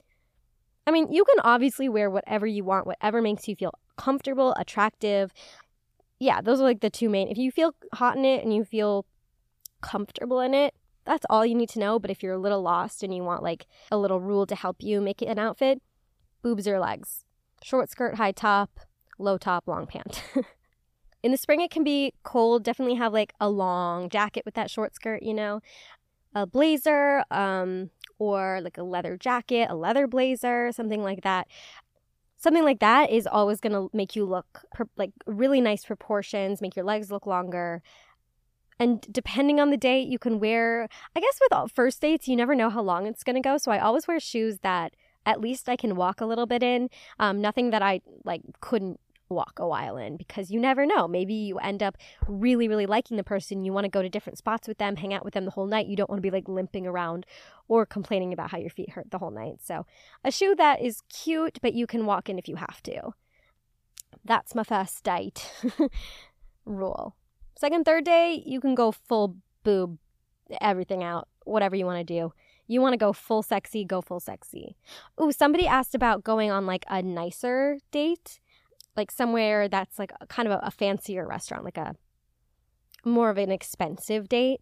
[0.87, 5.31] I mean, you can obviously wear whatever you want, whatever makes you feel comfortable, attractive.
[6.19, 7.27] Yeah, those are like the two main.
[7.27, 9.05] If you feel hot in it and you feel
[9.81, 10.73] comfortable in it,
[11.05, 11.99] That's all you need to know.
[11.99, 14.77] But if you're a little lost and you want like a little rule to help
[14.79, 15.81] you make it an outfit,
[16.41, 17.23] boobs or legs.
[17.63, 18.79] Short skirt, high top,
[19.17, 20.23] low top, long pant.
[21.23, 22.63] In the spring, it can be cold.
[22.63, 25.59] Definitely have like a long jacket with that short skirt, you know,
[26.35, 31.47] a blazer, um, or like a leather jacket, a leather blazer, something like that.
[32.37, 34.65] Something like that is always going to make you look
[34.97, 37.81] like really nice proportions, make your legs look longer.
[38.77, 42.53] And depending on the date, you can wear, I guess with first dates, you never
[42.53, 43.57] know how long it's going to go.
[43.57, 44.93] So I always wear shoes that
[45.25, 46.89] at least I can walk a little bit in.
[47.19, 48.99] Um, nothing that I like couldn't
[49.29, 51.07] walk a while in because you never know.
[51.07, 53.63] Maybe you end up really, really liking the person.
[53.63, 55.67] You want to go to different spots with them, hang out with them the whole
[55.67, 55.87] night.
[55.87, 57.25] You don't want to be like limping around
[57.67, 59.59] or complaining about how your feet hurt the whole night.
[59.63, 59.85] So,
[60.23, 63.13] a shoe that is cute, but you can walk in if you have to.
[64.23, 65.51] That's my first date
[66.65, 67.15] rule.
[67.57, 69.97] Second, third day, you can go full boob,
[70.61, 72.33] everything out, whatever you want to do.
[72.67, 74.75] You want to go full sexy, go full sexy.
[75.21, 78.39] Ooh, somebody asked about going on like a nicer date
[78.95, 81.95] like somewhere that's like a, kind of a, a fancier restaurant, like a
[83.03, 84.61] more of an expensive date,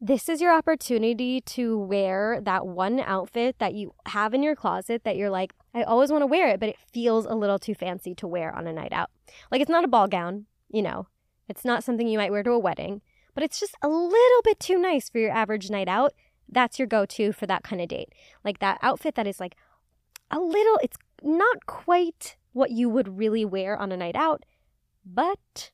[0.00, 5.04] this is your opportunity to wear that one outfit that you have in your closet
[5.04, 7.74] that you're like, I always want to wear it, but it feels a little too
[7.74, 9.10] fancy to wear on a night out.
[9.52, 11.06] Like it's not a ball gown, you know,
[11.48, 13.00] it's not something you might wear to a wedding,
[13.32, 16.12] but it's just a little bit too nice for your average night out.
[16.48, 18.08] That's your go to for that kind of date.
[18.44, 19.54] Like that outfit that is like
[20.32, 24.44] a little, it's not quite what you would really wear on a night out,
[25.04, 25.70] but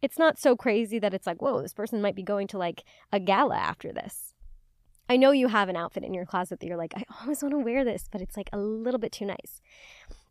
[0.00, 2.84] it's not so crazy that it's like, whoa, this person might be going to like
[3.12, 4.34] a gala after this.
[5.08, 7.52] I know you have an outfit in your closet that you're like, I always want
[7.52, 9.60] to wear this, but it's like a little bit too nice.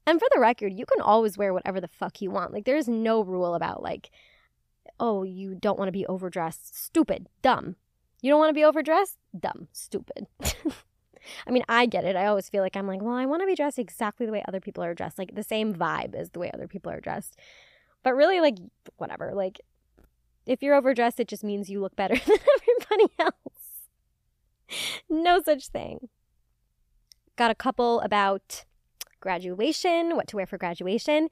[0.06, 2.54] And for the record, you can always wear whatever the fuck you want.
[2.54, 4.10] Like, there's no rule about like,
[5.00, 6.76] oh, you don't want to be overdressed.
[6.76, 7.28] Stupid.
[7.42, 7.76] Dumb.
[8.22, 9.18] You don't want to be overdressed?
[9.38, 9.68] Dumb.
[9.74, 10.28] Stupid.
[11.46, 12.16] I mean, I get it.
[12.16, 14.44] I always feel like I'm like, well, I want to be dressed exactly the way
[14.48, 17.38] other people are dressed, like the same vibe as the way other people are dressed.
[18.04, 18.58] But really, like,
[18.98, 19.34] whatever.
[19.34, 19.60] Like,
[20.46, 23.34] if you're overdressed, it just means you look better than everybody else.
[25.10, 26.10] no such thing.
[27.36, 28.66] Got a couple about
[29.20, 31.30] graduation, what to wear for graduation.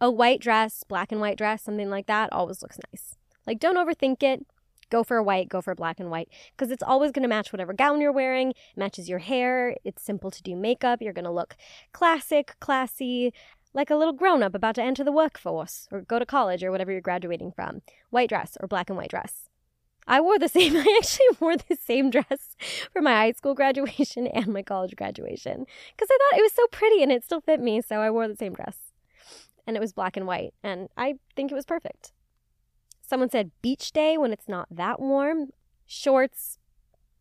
[0.00, 3.16] A white dress, black and white dress, something like that always looks nice.
[3.46, 4.46] Like, don't overthink it.
[4.90, 7.52] Go for a white, go for black and white, because it's always going to match
[7.52, 9.76] whatever gown you're wearing, matches your hair.
[9.84, 11.02] It's simple to do makeup.
[11.02, 11.56] You're going to look
[11.92, 13.32] classic, classy,
[13.74, 16.70] like a little grown up about to enter the workforce or go to college or
[16.70, 17.82] whatever you're graduating from.
[18.10, 19.48] White dress or black and white dress.
[20.06, 22.56] I wore the same, I actually wore the same dress
[22.92, 26.66] for my high school graduation and my college graduation because I thought it was so
[26.72, 27.80] pretty and it still fit me.
[27.82, 28.92] So I wore the same dress
[29.66, 32.12] and it was black and white and I think it was perfect.
[33.08, 35.48] Someone said beach day when it's not that warm.
[35.86, 36.58] Shorts,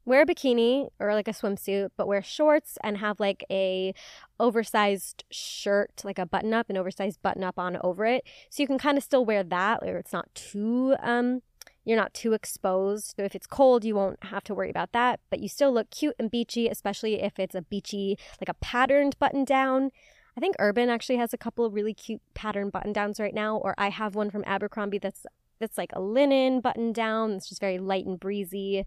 [0.04, 3.94] wear a bikini or like a swimsuit, but wear shorts and have like a
[4.38, 8.26] oversized shirt, like a button up, an oversized button up on over it.
[8.50, 11.42] So you can kind of still wear that or it's not too um
[11.86, 13.14] you're not too exposed.
[13.16, 15.90] So if it's cold, you won't have to worry about that, but you still look
[15.90, 19.92] cute and beachy, especially if it's a beachy like a patterned button down.
[20.36, 23.56] I think Urban actually has a couple of really cute pattern button downs right now,
[23.56, 25.26] or I have one from Abercrombie that's
[25.60, 27.34] that's like a linen button down.
[27.34, 28.86] It's just very light and breezy.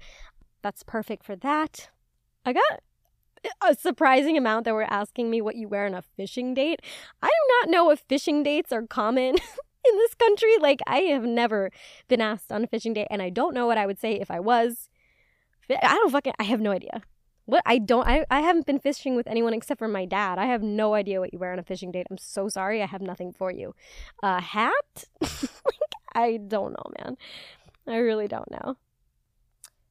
[0.63, 1.91] That's perfect for that.
[2.45, 2.81] I got
[3.67, 6.81] a surprising amount that were asking me what you wear on a fishing date.
[7.23, 9.35] I do not know if fishing dates are common
[9.89, 10.57] in this country.
[10.61, 11.71] Like, I have never
[12.09, 14.31] been asked on a fishing date, and I don't know what I would say if
[14.31, 14.89] I was.
[15.71, 17.03] I don't fucking, I have no idea.
[17.47, 20.39] What I don't, I, I haven't been fishing with anyone except for my dad.
[20.39, 22.07] I have no idea what you wear on a fishing date.
[22.11, 22.83] I'm so sorry.
[22.83, 23.75] I have nothing for you.
[24.23, 25.05] A hat?
[26.13, 27.17] I don't know, man.
[27.87, 28.77] I really don't know.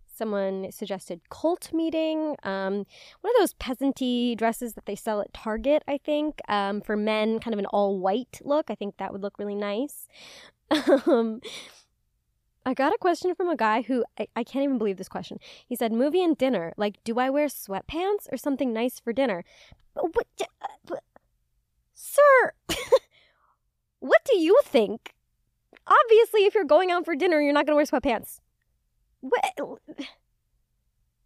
[0.05, 2.35] Someone suggested cult meeting.
[2.43, 2.85] Um,
[3.21, 6.39] one of those peasanty dresses that they sell at Target, I think.
[6.49, 8.69] Um, for men, kind of an all white look.
[8.69, 10.07] I think that would look really nice.
[11.07, 11.39] um,
[12.65, 15.39] I got a question from a guy who I, I, can't even believe this question.
[15.65, 16.73] He said, "Movie and dinner.
[16.75, 19.43] Like, do I wear sweatpants or something nice for dinner?"
[19.95, 20.49] But, but,
[20.85, 21.03] but
[21.93, 22.53] sir,
[23.99, 25.15] what do you think?
[25.89, 28.39] Obviously, if you're going out for dinner, you're not going to wear sweatpants.
[29.21, 29.79] What?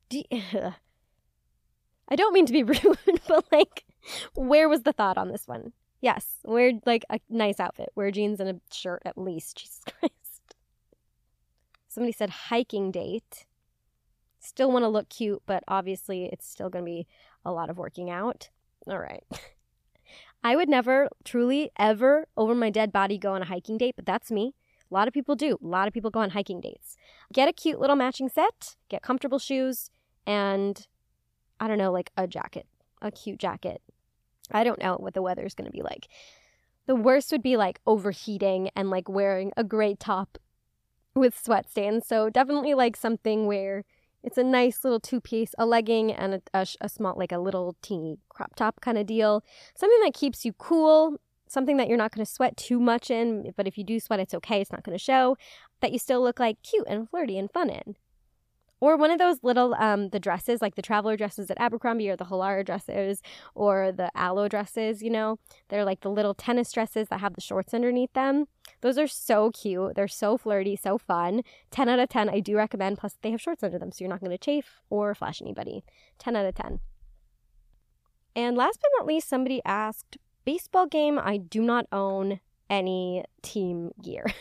[0.09, 0.41] Do you,
[2.09, 3.85] I don't mean to be rude, but like,
[4.35, 5.73] where was the thought on this one?
[6.01, 7.89] Yes, wear like a nice outfit.
[7.95, 9.57] Wear jeans and a shirt at least.
[9.57, 10.55] Jesus Christ.
[11.87, 13.45] Somebody said hiking date.
[14.39, 17.07] Still want to look cute, but obviously it's still going to be
[17.45, 18.49] a lot of working out.
[18.87, 19.23] All right.
[20.43, 24.05] I would never, truly, ever over my dead body go on a hiking date, but
[24.05, 24.55] that's me.
[24.91, 25.57] A lot of people do.
[25.63, 26.97] A lot of people go on hiking dates.
[27.31, 29.89] Get a cute little matching set, get comfortable shoes,
[30.27, 30.85] and
[31.59, 32.67] I don't know, like a jacket,
[33.01, 33.81] a cute jacket.
[34.51, 36.07] I don't know what the weather is going to be like.
[36.85, 40.37] The worst would be like overheating and like wearing a gray top
[41.15, 42.05] with sweat stains.
[42.05, 43.85] So definitely like something where
[44.23, 47.39] it's a nice little two piece, a legging and a, a, a small, like a
[47.39, 49.43] little teeny crop top kind of deal.
[49.75, 53.53] Something that keeps you cool, something that you're not going to sweat too much in,
[53.57, 54.61] but if you do sweat, it's okay.
[54.61, 55.37] It's not going to show.
[55.81, 57.95] That you still look like cute and flirty and fun in.
[58.83, 62.17] Or one of those little um the dresses, like the traveler dresses at Abercrombie or
[62.17, 63.21] the Halara dresses
[63.55, 65.39] or the Alo dresses, you know.
[65.69, 68.43] They're like the little tennis dresses that have the shorts underneath them.
[68.81, 69.95] Those are so cute.
[69.95, 71.43] They're so flirty, so fun.
[71.71, 72.97] 10 out of 10 I do recommend.
[72.97, 75.85] Plus they have shorts under them, so you're not going to chafe or flash anybody.
[76.19, 76.81] 10 out of 10.
[78.35, 83.91] And last but not least, somebody asked, baseball game, I do not own any team
[84.01, 84.25] gear.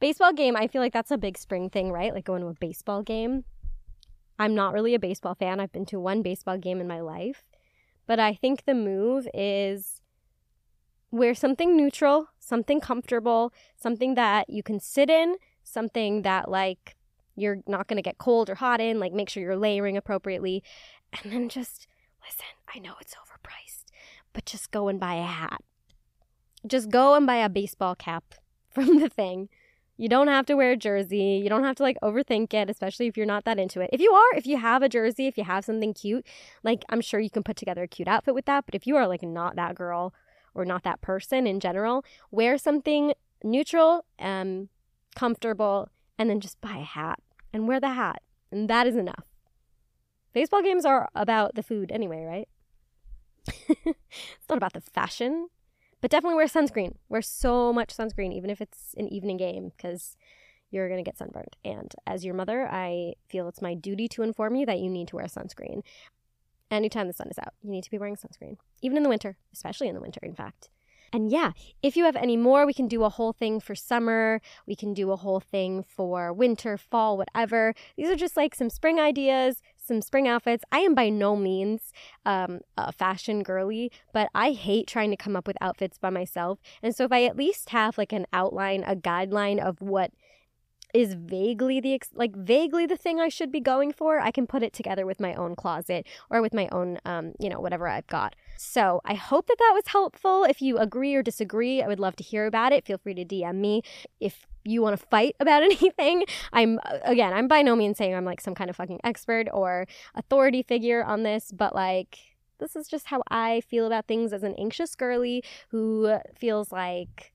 [0.00, 2.14] Baseball game, I feel like that's a big spring thing, right?
[2.14, 3.44] Like going to a baseball game.
[4.38, 5.58] I'm not really a baseball fan.
[5.58, 7.44] I've been to one baseball game in my life.
[8.06, 10.00] But I think the move is
[11.10, 16.96] wear something neutral, something comfortable, something that you can sit in, something that like
[17.34, 20.62] you're not going to get cold or hot in, like make sure you're layering appropriately.
[21.22, 21.86] And then just
[22.24, 23.86] listen, I know it's overpriced,
[24.32, 25.62] but just go and buy a hat.
[26.66, 28.34] Just go and buy a baseball cap
[28.68, 29.48] from the thing
[29.98, 31.40] you don't have to wear a jersey.
[31.42, 33.90] You don't have to like overthink it, especially if you're not that into it.
[33.92, 36.24] If you are, if you have a jersey, if you have something cute,
[36.62, 38.64] like I'm sure you can put together a cute outfit with that.
[38.64, 40.14] But if you are like not that girl
[40.54, 44.68] or not that person in general, wear something neutral, um,
[45.16, 47.18] comfortable, and then just buy a hat
[47.52, 48.22] and wear the hat.
[48.52, 49.24] And that is enough.
[50.32, 52.48] Baseball games are about the food anyway, right?
[53.68, 55.48] it's not about the fashion.
[56.00, 56.94] But definitely wear sunscreen.
[57.08, 60.16] Wear so much sunscreen, even if it's an evening game, because
[60.70, 61.56] you're going to get sunburned.
[61.64, 65.08] And as your mother, I feel it's my duty to inform you that you need
[65.08, 65.82] to wear sunscreen.
[66.70, 69.36] Anytime the sun is out, you need to be wearing sunscreen, even in the winter,
[69.52, 70.68] especially in the winter, in fact.
[71.12, 74.42] And yeah, if you have any more, we can do a whole thing for summer.
[74.66, 77.74] We can do a whole thing for winter, fall, whatever.
[77.96, 80.64] These are just like some spring ideas, some spring outfits.
[80.70, 81.92] I am by no means
[82.24, 86.60] um, a fashion girly, but I hate trying to come up with outfits by myself.
[86.82, 90.12] And so if I at least have like an outline, a guideline of what
[90.94, 94.46] is vaguely the ex- like vaguely the thing I should be going for, I can
[94.46, 97.88] put it together with my own closet or with my own um, you know, whatever
[97.88, 98.34] I've got.
[98.56, 100.44] So, I hope that that was helpful.
[100.44, 102.86] If you agree or disagree, I would love to hear about it.
[102.86, 103.82] Feel free to DM me
[104.20, 106.24] if you want to fight about anything.
[106.52, 109.86] I'm again, I'm by no means saying I'm like some kind of fucking expert or
[110.14, 112.18] authority figure on this, but like
[112.58, 117.32] this is just how I feel about things as an anxious girly who feels like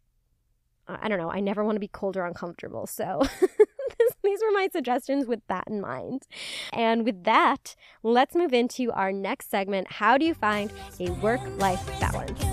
[0.87, 2.87] I don't know, I never want to be cold or uncomfortable.
[2.87, 3.21] So
[4.23, 6.27] these were my suggestions with that in mind.
[6.71, 11.41] And with that, let's move into our next segment How do you find a work
[11.57, 12.43] life balance?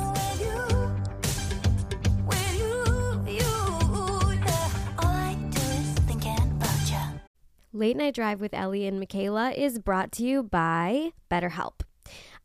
[7.73, 11.83] Late Night Drive with Ellie and Michaela is brought to you by BetterHelp.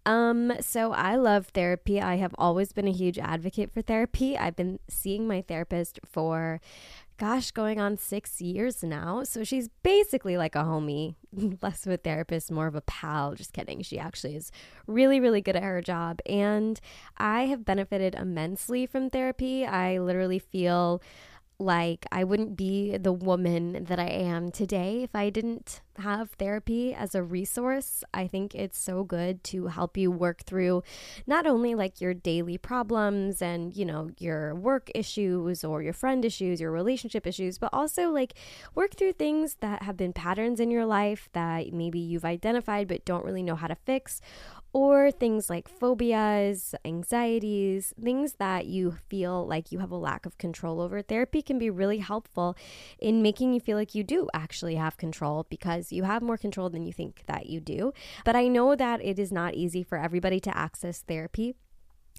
[0.05, 1.99] Um, so I love therapy.
[1.99, 4.37] I have always been a huge advocate for therapy.
[4.37, 6.61] I've been seeing my therapist for
[7.17, 9.23] gosh, going on six years now.
[9.23, 11.15] So she's basically like a homie,
[11.61, 13.35] less of a therapist, more of a pal.
[13.35, 13.81] Just kidding.
[13.81, 14.51] She actually is
[14.87, 16.19] really, really good at her job.
[16.25, 16.79] And
[17.17, 19.65] I have benefited immensely from therapy.
[19.65, 21.01] I literally feel
[21.57, 26.93] like I wouldn't be the woman that I am today if I didn't have therapy
[26.93, 28.03] as a resource.
[28.13, 30.83] I think it's so good to help you work through
[31.25, 36.25] not only like your daily problems and, you know, your work issues or your friend
[36.25, 38.33] issues, your relationship issues, but also like
[38.73, 43.05] work through things that have been patterns in your life that maybe you've identified but
[43.05, 44.19] don't really know how to fix
[44.75, 50.37] or things like phobias, anxieties, things that you feel like you have a lack of
[50.37, 51.01] control over.
[51.01, 52.57] Therapy can be really helpful
[52.99, 56.69] in making you feel like you do actually have control because you have more control
[56.69, 57.93] than you think that you do.
[58.25, 61.55] But I know that it is not easy for everybody to access therapy.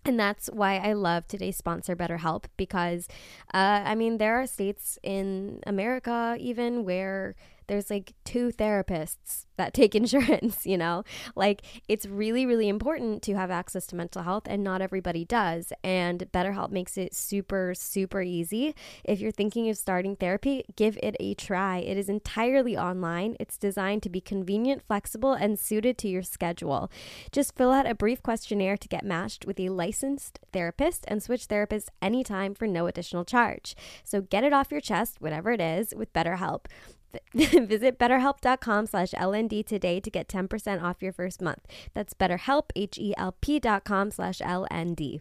[0.07, 3.07] And that's why I love today's sponsor, BetterHelp, because
[3.53, 7.35] uh, I mean, there are states in America even where
[7.67, 11.05] there's like two therapists that take insurance, you know?
[11.35, 15.73] Like it's really, really important to have access to mental health, and not everybody does.
[15.83, 18.75] And BetterHelp makes it super, super easy.
[19.05, 21.79] If you're thinking of starting therapy, give it a try.
[21.79, 26.91] It is entirely online, it's designed to be convenient, flexible, and suited to your schedule.
[27.33, 31.49] Just fill out a brief questionnaire to get matched with a licensed therapist and switch
[31.49, 33.75] therapists anytime for no additional charge.
[34.05, 36.67] So get it off your chest, whatever it is, with BetterHelp.
[37.35, 41.61] Visit betterhelp.com slash LND today to get 10% off your first month.
[41.95, 45.21] That's betterhelp, H-E-L-P dot com slash LND.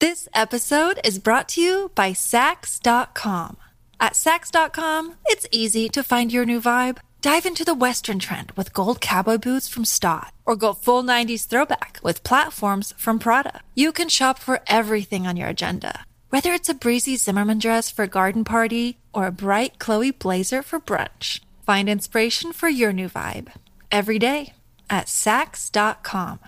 [0.00, 3.56] This episode is brought to you by Saks.com.
[4.00, 6.98] At Saks.com, it's easy to find your new vibe.
[7.20, 11.46] Dive into the Western trend with gold cowboy boots from Staud, or go full 90s
[11.46, 13.60] throwback with platforms from Prada.
[13.76, 18.04] You can shop for everything on your agenda whether it's a breezy Zimmermann dress for
[18.04, 23.06] a garden party or a bright Chloe blazer for brunch, find inspiration for your new
[23.06, 23.48] vibe
[23.90, 24.54] every day
[24.88, 26.38] at Saks.com.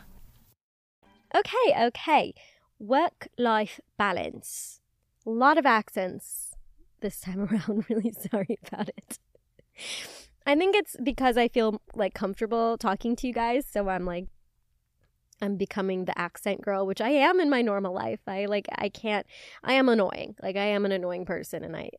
[1.35, 2.33] Okay, okay.
[2.79, 4.81] Work life balance.
[5.27, 6.57] A lot of accents
[7.03, 7.85] this time around.
[7.91, 9.19] Really sorry about it.
[10.47, 14.29] I think it's because I feel like comfortable talking to you guys, so I'm like
[15.41, 18.21] I'm becoming the accent girl, which I am in my normal life.
[18.27, 19.27] I like I can't
[19.63, 20.37] I am annoying.
[20.43, 21.91] Like I am an annoying person and I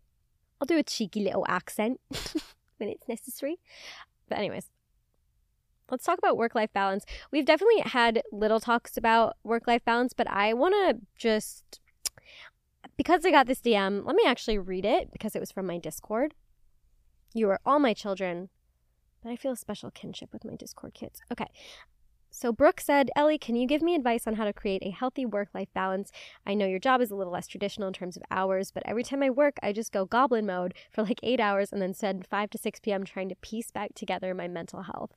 [0.60, 2.00] I'll do a cheeky little accent
[2.78, 3.58] when it's necessary.
[4.30, 4.70] But anyways,
[5.92, 7.06] let's talk about work-life balance.
[7.32, 11.80] We've definitely had little talks about work-life balance, but I want to just
[12.98, 15.78] because I got this DM, let me actually read it because it was from my
[15.78, 16.34] Discord.
[17.34, 18.50] You are all my children,
[19.22, 21.20] but I feel a special kinship with my Discord kids.
[21.32, 21.48] Okay.
[22.38, 25.26] So Brooke said, Ellie, can you give me advice on how to create a healthy
[25.26, 26.12] work life balance?
[26.46, 29.04] I know your job is a little less traditional in terms of hours, but every
[29.04, 32.28] time I work, I just go goblin mode for like eight hours and then spend
[32.28, 33.06] 5 to 6 p.m.
[33.06, 35.12] trying to piece back together my mental health.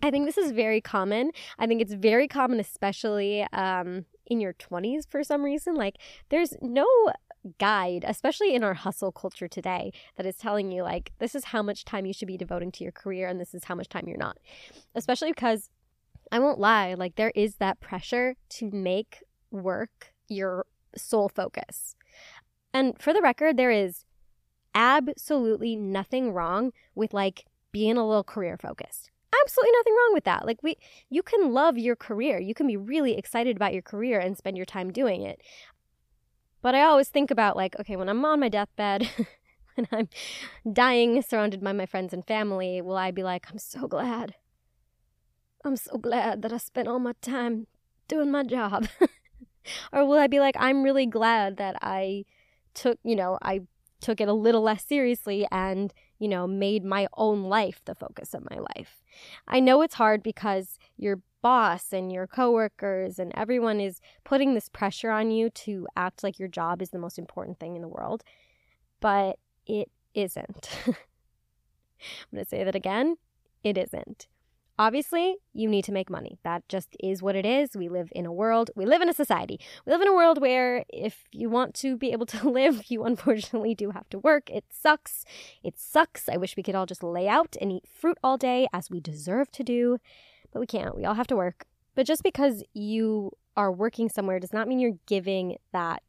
[0.00, 1.32] I think this is very common.
[1.58, 5.74] I think it's very common, especially um, in your 20s for some reason.
[5.74, 5.96] Like,
[6.28, 6.86] there's no
[7.58, 11.62] guide, especially in our hustle culture today, that is telling you, like, this is how
[11.62, 14.04] much time you should be devoting to your career and this is how much time
[14.06, 14.38] you're not.
[14.94, 15.70] Especially because
[16.32, 20.66] I won't lie, like, there is that pressure to make work your
[20.96, 21.96] sole focus.
[22.72, 24.04] And for the record, there is
[24.74, 29.10] absolutely nothing wrong with like being a little career focused
[29.42, 30.46] absolutely nothing wrong with that.
[30.46, 30.76] Like we
[31.08, 32.38] you can love your career.
[32.38, 35.40] You can be really excited about your career and spend your time doing it.
[36.62, 39.08] But I always think about like, okay, when I'm on my deathbed,
[39.74, 40.08] when I'm
[40.70, 44.34] dying surrounded by my friends and family, will I be like, I'm so glad.
[45.64, 47.66] I'm so glad that I spent all my time
[48.08, 48.88] doing my job.
[49.92, 52.24] or will I be like, I'm really glad that I
[52.74, 53.60] took, you know, I
[54.00, 58.34] took it a little less seriously and, you know, made my own life the focus
[58.34, 59.02] of my life.
[59.48, 64.68] I know it's hard because your boss and your coworkers and everyone is putting this
[64.68, 67.88] pressure on you to act like your job is the most important thing in the
[67.88, 68.22] world,
[69.00, 70.68] but it isn't.
[70.86, 70.94] I'm
[72.32, 73.16] going to say that again.
[73.64, 74.28] It isn't.
[74.80, 76.38] Obviously, you need to make money.
[76.42, 77.76] That just is what it is.
[77.76, 79.60] We live in a world, we live in a society.
[79.84, 83.04] We live in a world where if you want to be able to live, you
[83.04, 84.48] unfortunately do have to work.
[84.48, 85.26] It sucks.
[85.62, 86.30] It sucks.
[86.30, 89.00] I wish we could all just lay out and eat fruit all day as we
[89.00, 89.98] deserve to do,
[90.50, 90.96] but we can't.
[90.96, 91.66] We all have to work.
[91.94, 96.02] But just because you are working somewhere does not mean you're giving that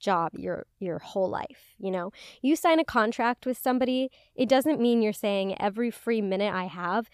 [0.00, 4.80] job your your whole life you know you sign a contract with somebody it doesn't
[4.80, 7.10] mean you're saying every free minute i have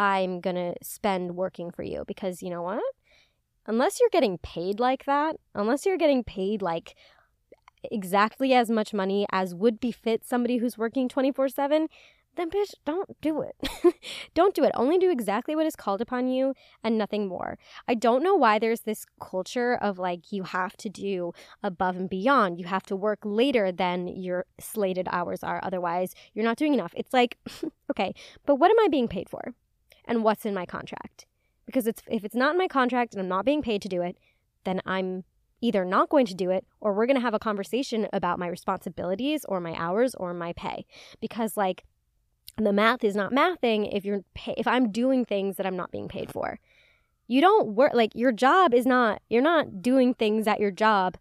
[0.00, 2.82] I'm going to spend working for you because you know what?
[3.66, 6.96] Unless you're getting paid like that, unless you're getting paid like
[7.84, 11.88] exactly as much money as would befit somebody who's working 24 7,
[12.36, 13.54] then bitch, don't do it.
[14.34, 14.72] don't do it.
[14.74, 17.58] Only do exactly what is called upon you and nothing more.
[17.86, 22.08] I don't know why there's this culture of like you have to do above and
[22.08, 22.58] beyond.
[22.58, 25.60] You have to work later than your slated hours are.
[25.62, 26.94] Otherwise, you're not doing enough.
[26.96, 27.36] It's like,
[27.90, 28.14] okay,
[28.46, 29.52] but what am I being paid for?
[30.10, 31.24] And what's in my contract.
[31.64, 34.02] Because it's if it's not in my contract and I'm not being paid to do
[34.02, 34.18] it,
[34.64, 35.24] then I'm
[35.62, 38.48] either not going to do it or we're going to have a conversation about my
[38.48, 40.84] responsibilities or my hours or my pay.
[41.20, 41.84] Because like
[42.58, 45.92] the math is not mathing if you're pay- if I'm doing things that I'm not
[45.92, 46.58] being paid for.
[47.28, 51.16] You don't work like your job is not you're not doing things at your job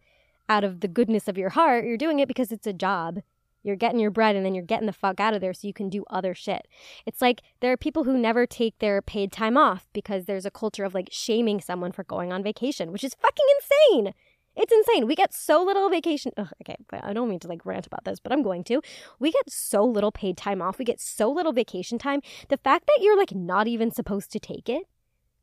[0.50, 1.86] out of the goodness of your heart.
[1.86, 3.20] You're doing it because it's a job
[3.64, 5.74] you're getting your bread and then you're getting the fuck out of there so you
[5.74, 6.68] can do other shit.
[7.06, 10.52] It's like there are people who never take their paid time off because there's a
[10.52, 14.14] culture of like shaming someone for going on vacation, which is fucking insane.
[14.56, 15.08] It's insane.
[15.08, 16.34] We get so little vacation.
[16.38, 18.82] Ugh, okay, I don't mean to like rant about this, but I'm going to.
[19.20, 20.80] We get so little paid time off.
[20.80, 22.22] We get so little vacation time.
[22.50, 24.84] The fact that you're like not even supposed to take it.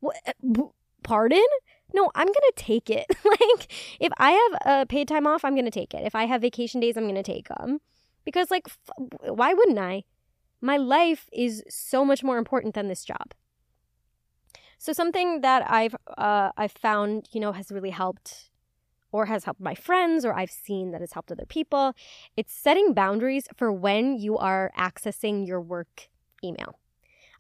[0.00, 0.16] What?
[0.26, 0.64] Uh,
[1.02, 1.46] pardon?
[1.94, 3.06] No, I'm gonna take it.
[3.24, 6.04] like, if I have a paid time off, I'm gonna take it.
[6.04, 7.80] If I have vacation days, I'm gonna take them.
[8.26, 10.04] Because, like, f- why wouldn't I?
[10.60, 13.32] My life is so much more important than this job.
[14.78, 18.50] So something that I've uh, I've found, you know, has really helped
[19.12, 21.94] or has helped my friends or I've seen that has helped other people.
[22.36, 26.08] It's setting boundaries for when you are accessing your work
[26.44, 26.78] email.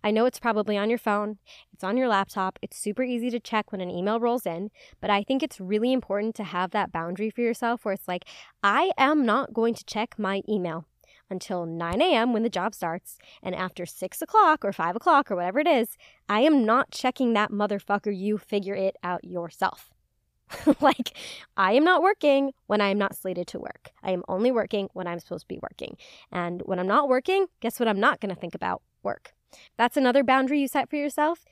[0.06, 1.38] I know it's probably on your phone,
[1.72, 5.10] it's on your laptop, it's super easy to check when an email rolls in, but
[5.10, 8.24] I think it's really important to have that boundary for yourself where it's like,
[8.62, 10.86] I am not going to check my email
[11.28, 12.32] until 9 a.m.
[12.32, 15.96] when the job starts, and after 6 o'clock or 5 o'clock or whatever it is,
[16.28, 18.16] I am not checking that motherfucker.
[18.16, 19.90] You figure it out yourself.
[20.80, 21.18] like,
[21.56, 23.90] I am not working when I am not slated to work.
[24.04, 25.96] I am only working when I'm supposed to be working.
[26.30, 28.82] And when I'm not working, guess what I'm not going to think about?
[29.02, 29.32] Work.
[29.76, 31.44] That's another boundary you set for yourself.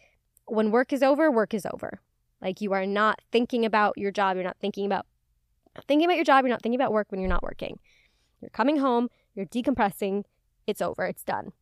[0.47, 2.01] When work is over, work is over.
[2.41, 4.37] Like, you are not thinking about your job.
[4.37, 5.07] You're not thinking about
[5.89, 6.45] thinking about your job.
[6.45, 7.79] You're not thinking about work when you're not working.
[8.41, 10.25] You're coming home, you're decompressing,
[10.67, 11.53] it's over, it's done.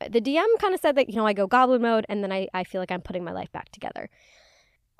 [0.00, 2.48] The DM kind of said that, you know, I go goblin mode and then I,
[2.52, 4.10] I feel like I'm putting my life back together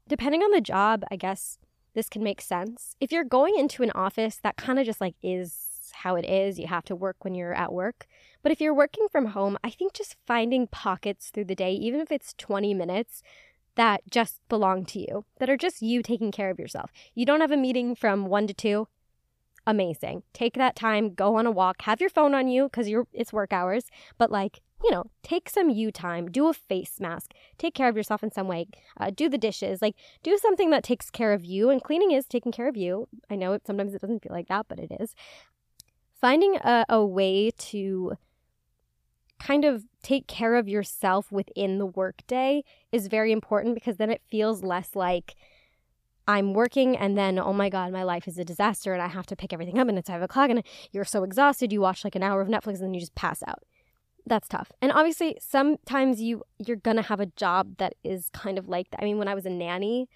[0.08, 1.58] depending on the job, I guess
[1.94, 2.96] this can make sense.
[3.00, 5.65] If you're going into an office, that kind of just like is
[6.02, 6.58] how it is.
[6.58, 8.06] You have to work when you're at work.
[8.42, 12.00] But if you're working from home, I think just finding pockets through the day, even
[12.00, 13.22] if it's 20 minutes,
[13.76, 16.90] that just belong to you, that are just you taking care of yourself.
[17.14, 18.88] You don't have a meeting from 1 to 2.
[19.66, 20.22] Amazing.
[20.32, 23.32] Take that time, go on a walk, have your phone on you cuz you're it's
[23.32, 23.86] work hours,
[24.16, 27.96] but like you know, take some you time, do a face mask, take care of
[27.96, 28.68] yourself in some way,
[28.98, 31.70] uh, do the dishes, like do something that takes care of you.
[31.70, 33.08] And cleaning is taking care of you.
[33.30, 35.14] I know it, sometimes it doesn't feel like that, but it is.
[36.20, 38.14] Finding a, a way to
[39.38, 44.22] kind of take care of yourself within the workday is very important because then it
[44.30, 45.34] feels less like
[46.26, 49.26] I'm working and then, oh my God, my life is a disaster and I have
[49.26, 51.72] to pick everything up and it's five o'clock and you're so exhausted.
[51.72, 53.62] You watch like an hour of Netflix and then you just pass out
[54.26, 54.72] that's tough.
[54.82, 59.00] And obviously, sometimes you you're gonna have a job that is kind of like that.
[59.00, 60.08] I mean, when I was a nanny,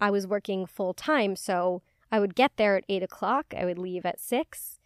[0.00, 3.54] I was working full time, so I would get there at eight o'clock.
[3.56, 4.77] I would leave at six,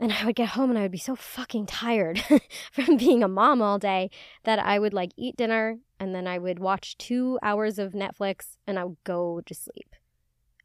[0.00, 2.22] and I would get home and I would be so fucking tired
[2.72, 4.10] from being a mom all day
[4.44, 8.56] that I would like eat dinner and then I would watch two hours of Netflix
[8.66, 9.94] and I would go to sleep.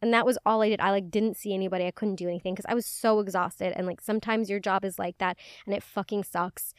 [0.02, 0.80] And that was all I did.
[0.80, 1.86] I like didn't see anybody.
[1.86, 3.74] I couldn't do anything because I was so exhausted.
[3.76, 6.74] And like sometimes your job is like that and it fucking sucks.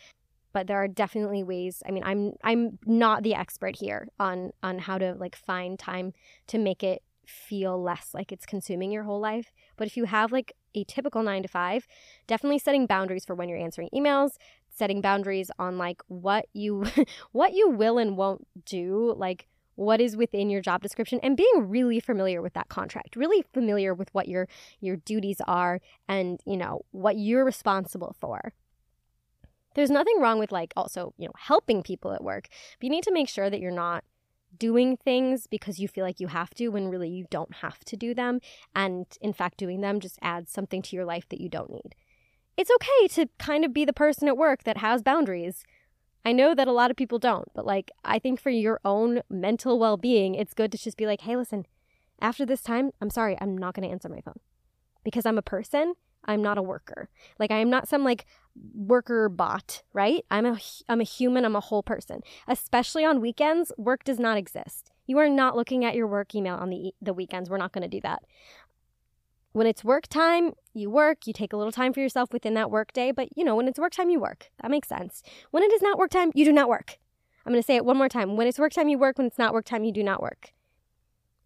[0.53, 1.83] But there are definitely ways.
[1.87, 6.13] I mean, I'm I'm not the expert here on on how to like find time
[6.49, 9.53] to make it feel less like it's consuming your whole life.
[9.77, 11.87] But if you have like a typical 9 to 5,
[12.27, 14.33] definitely setting boundaries for when you're answering emails,
[14.69, 16.85] setting boundaries on like what you
[17.33, 19.47] what you will and won't do, like
[19.81, 23.95] what is within your job description and being really familiar with that contract really familiar
[23.95, 24.47] with what your
[24.79, 28.53] your duties are and you know what you're responsible for
[29.75, 33.05] there's nothing wrong with like also you know helping people at work but you need
[33.05, 34.05] to make sure that you're not
[34.59, 37.97] doing things because you feel like you have to when really you don't have to
[37.97, 38.41] do them
[38.75, 41.95] and in fact doing them just adds something to your life that you don't need
[42.57, 45.65] it's okay to kind of be the person at work that has boundaries
[46.25, 49.23] I know that a lot of people don't, but like I think for your own
[49.31, 51.67] mental well being, it's good to just be like, hey, listen,
[52.21, 54.41] after this time, I'm sorry, I'm not going to answer my phone
[55.03, 55.95] because I'm a person.
[56.25, 57.09] I'm not a worker.
[57.39, 58.27] Like I am not some like
[58.75, 60.25] worker bot, right?
[60.31, 60.59] I'm a
[60.89, 61.45] I'm a human.
[61.45, 62.21] I'm a whole person.
[62.47, 64.91] Especially on weekends, work does not exist.
[65.07, 67.49] You are not looking at your work email on the the weekends.
[67.49, 68.23] We're not going to do that.
[69.53, 72.71] When it's work time, you work, you take a little time for yourself within that
[72.71, 74.51] work day, but you know, when it's work time, you work.
[74.63, 75.23] That makes sense.
[75.51, 76.99] When it is not work time, you do not work.
[77.45, 78.37] I'm going to say it one more time.
[78.37, 79.19] When it's work time, you work.
[79.19, 80.53] When it's not work time, you do not work.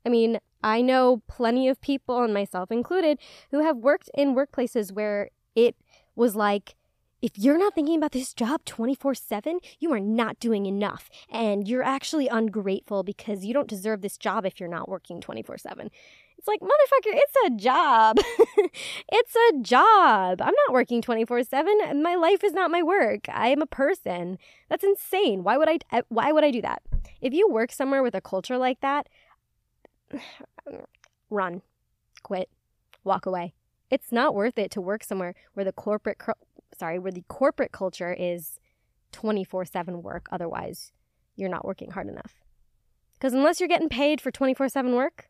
[0.05, 3.19] I mean, I know plenty of people, and myself included,
[3.51, 5.77] who have worked in workplaces where it
[6.17, 6.75] was like,
[7.21, 11.11] if you're not thinking about this job 24 7, you are not doing enough.
[11.31, 15.59] And you're actually ungrateful because you don't deserve this job if you're not working 24
[15.59, 15.91] 7.
[16.39, 18.19] It's like, motherfucker, it's a job.
[19.13, 20.41] it's a job.
[20.41, 22.03] I'm not working 24 7.
[22.03, 23.27] My life is not my work.
[23.29, 24.39] I am a person.
[24.71, 25.45] That's insane.
[25.45, 26.83] Why would I, eh, why would I do that?
[27.21, 29.09] If you work somewhere with a culture like that,
[31.31, 31.63] run,
[32.23, 32.49] quit,
[33.03, 33.55] walk away.
[33.91, 36.19] It's not worth it to work somewhere where the corporate,
[36.77, 38.59] sorry, where the corporate culture is
[39.13, 40.27] 24 7 work.
[40.33, 40.93] Otherwise,
[41.37, 42.43] you're not working hard enough.
[43.15, 45.29] Because unless you're getting paid for 24 7 work,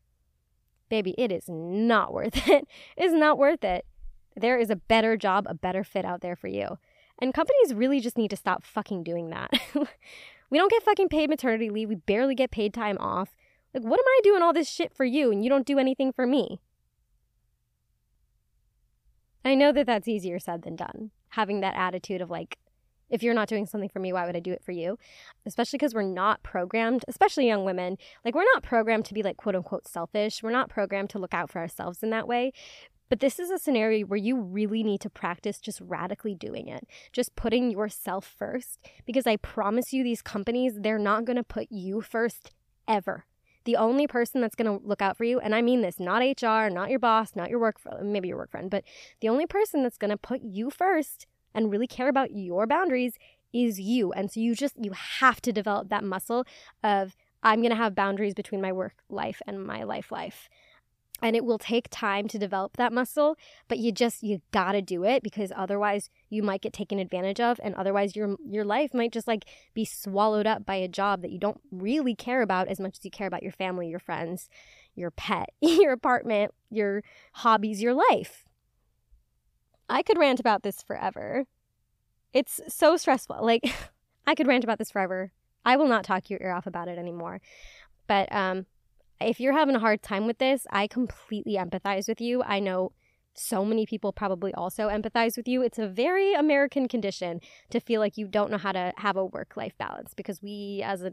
[0.89, 2.67] baby, it is not worth it.
[2.97, 3.85] It's not worth it.
[4.37, 6.79] There is a better job, a better fit out there for you.
[7.21, 9.51] And companies really just need to stop fucking doing that.
[10.51, 11.89] we don't get fucking paid maternity leave.
[11.89, 13.37] We barely get paid time off.
[13.75, 16.13] Like, what am I doing all this shit for you and you don't do anything
[16.13, 16.61] for me?
[19.45, 21.11] I know that that's easier said than done.
[21.31, 22.57] Having that attitude of like,
[23.11, 24.97] if you're not doing something for me, why would I do it for you?
[25.45, 29.37] Especially because we're not programmed, especially young women, like we're not programmed to be like
[29.37, 30.43] quote unquote selfish.
[30.43, 32.53] We're not programmed to look out for ourselves in that way.
[33.11, 36.87] But this is a scenario where you really need to practice just radically doing it,
[37.13, 38.79] just putting yourself first.
[39.05, 42.53] Because I promise you, these companies, they're not going to put you first
[42.89, 43.27] ever.
[43.65, 46.23] The only person that's going to look out for you, and I mean this, not
[46.23, 48.85] HR, not your boss, not your work, maybe your work friend, but
[49.21, 53.15] the only person that's going to put you first and really care about your boundaries
[53.53, 54.13] is you.
[54.13, 56.45] And so you just, you have to develop that muscle
[56.83, 60.49] of, I'm going to have boundaries between my work life and my life life
[61.23, 63.37] and it will take time to develop that muscle
[63.69, 67.41] but you just you got to do it because otherwise you might get taken advantage
[67.41, 69.45] of and otherwise your your life might just like
[69.75, 73.05] be swallowed up by a job that you don't really care about as much as
[73.05, 74.49] you care about your family your friends
[74.95, 77.03] your pet your apartment your
[77.33, 78.45] hobbies your life.
[79.89, 81.45] I could rant about this forever.
[82.33, 83.39] It's so stressful.
[83.43, 83.63] Like
[84.27, 85.33] i could rant about this forever.
[85.65, 87.41] I will not talk your ear off about it anymore.
[88.07, 88.67] But um
[89.21, 92.43] if you're having a hard time with this, I completely empathize with you.
[92.43, 92.93] I know
[93.35, 95.63] so many people probably also empathize with you.
[95.63, 97.41] It's a very American condition
[97.71, 101.03] to feel like you don't know how to have a work-life balance because we as
[101.03, 101.13] a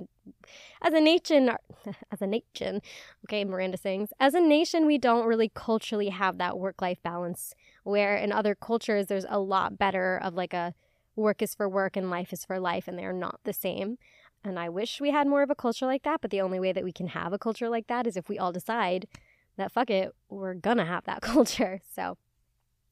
[0.82, 1.52] as a nation
[2.12, 2.82] as a nation,
[3.26, 8.16] okay, Miranda sings, as a nation we don't really culturally have that work-life balance where
[8.16, 10.74] in other cultures there's a lot better of like a
[11.16, 13.98] work is for work and life is for life and they're not the same.
[14.44, 16.72] And I wish we had more of a culture like that, but the only way
[16.72, 19.08] that we can have a culture like that is if we all decide
[19.58, 21.80] that fuck it, we're gonna have that culture.
[21.96, 22.18] So,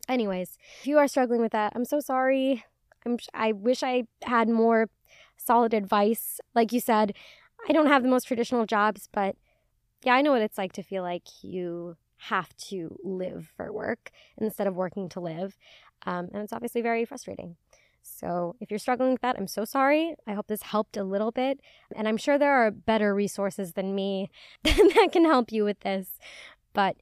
[0.07, 2.65] anyways, if you are struggling with that, I'm so sorry.
[3.05, 4.89] I'm I wish I had more
[5.37, 6.39] solid advice.
[6.53, 7.13] Like you said,
[7.67, 9.35] I don't have the most traditional jobs, but
[10.03, 14.11] yeah, I know what it's like to feel like you have to live for work
[14.37, 15.57] instead of working to live.
[16.05, 17.55] Um, and it's obviously very frustrating.
[18.01, 20.15] So if you're struggling with that, I'm so sorry.
[20.27, 21.59] I hope this helped a little bit.
[21.95, 24.29] And I'm sure there are better resources than me
[24.63, 26.07] that can help you with this.
[26.73, 26.97] But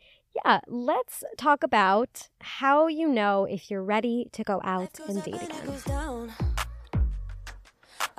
[0.45, 5.41] yeah, let's talk about how you know if you're ready to go out and date
[5.41, 6.31] again.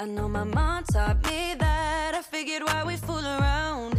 [0.00, 2.14] I know my mom taught me that.
[2.14, 3.98] I figured why we fool around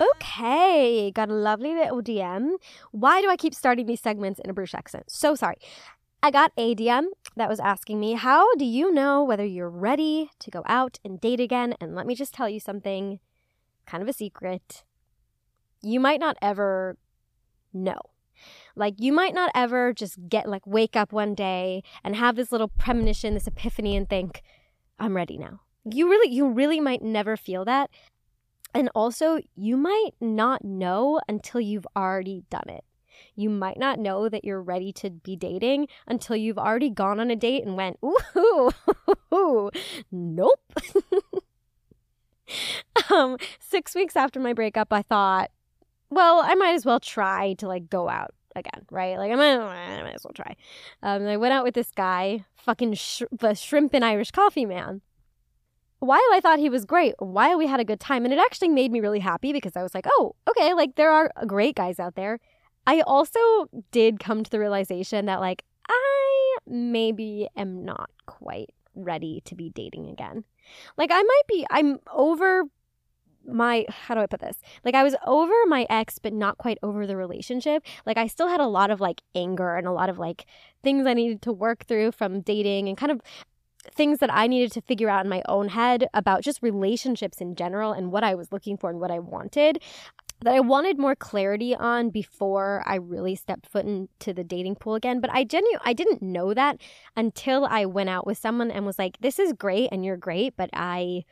[0.00, 2.54] Okay, got a lovely little DM.
[2.90, 5.04] Why do I keep starting these segments in a British accent?
[5.08, 5.58] So sorry.
[6.24, 7.04] I got a DM
[7.36, 11.20] that was asking me, How do you know whether you're ready to go out and
[11.20, 11.74] date again?
[11.80, 13.20] And let me just tell you something
[13.86, 14.82] kind of a secret.
[15.82, 16.96] You might not ever
[17.72, 18.00] know.
[18.74, 22.50] Like, you might not ever just get, like, wake up one day and have this
[22.50, 24.42] little premonition, this epiphany, and think,
[24.98, 25.60] I'm ready now.
[25.84, 27.90] You really, you really might never feel that
[28.74, 32.84] and also, you might not know until you've already done it.
[33.36, 37.30] You might not know that you're ready to be dating until you've already gone on
[37.30, 38.70] a date and went, ooh,
[39.32, 39.70] ooh,
[40.10, 40.60] nope.
[43.10, 45.50] um, six weeks after my breakup, I thought,
[46.08, 49.18] well, I might as well try to like go out again, right?
[49.18, 50.56] Like I might, I might as well try.
[51.02, 55.02] Um, I went out with this guy, fucking sh- the shrimp and Irish coffee man
[56.02, 58.70] while I thought he was great, while we had a good time, and it actually
[58.70, 61.76] made me really happy because I was like, oh, okay, like there are uh, great
[61.76, 62.40] guys out there.
[62.88, 63.38] I also
[63.92, 69.70] did come to the realization that, like, I maybe am not quite ready to be
[69.70, 70.42] dating again.
[70.98, 72.64] Like, I might be, I'm over
[73.46, 74.56] my how do I put this?
[74.84, 77.84] Like I was over my ex but not quite over the relationship.
[78.06, 80.46] Like I still had a lot of like anger and a lot of like
[80.84, 83.20] things I needed to work through from dating and kind of
[83.90, 87.54] things that I needed to figure out in my own head about just relationships in
[87.54, 89.82] general and what I was looking for and what I wanted
[90.42, 94.94] that I wanted more clarity on before I really stepped foot into the dating pool
[94.94, 95.20] again.
[95.20, 96.78] But I genu- I didn't know that
[97.16, 100.54] until I went out with someone and was like, this is great and you're great,
[100.56, 101.24] but I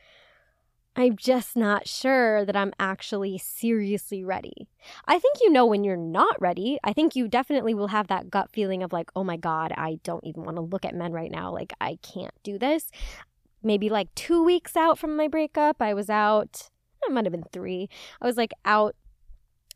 [0.97, 4.69] I'm just not sure that I'm actually seriously ready.
[5.07, 6.79] I think you know when you're not ready.
[6.83, 10.01] I think you definitely will have that gut feeling of like, oh my God, I
[10.03, 11.53] don't even want to look at men right now.
[11.53, 12.91] Like, I can't do this.
[13.63, 16.71] Maybe like two weeks out from my breakup, I was out,
[17.03, 17.89] it might have been three.
[18.21, 18.97] I was like out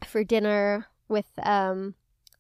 [0.05, 1.95] for dinner with um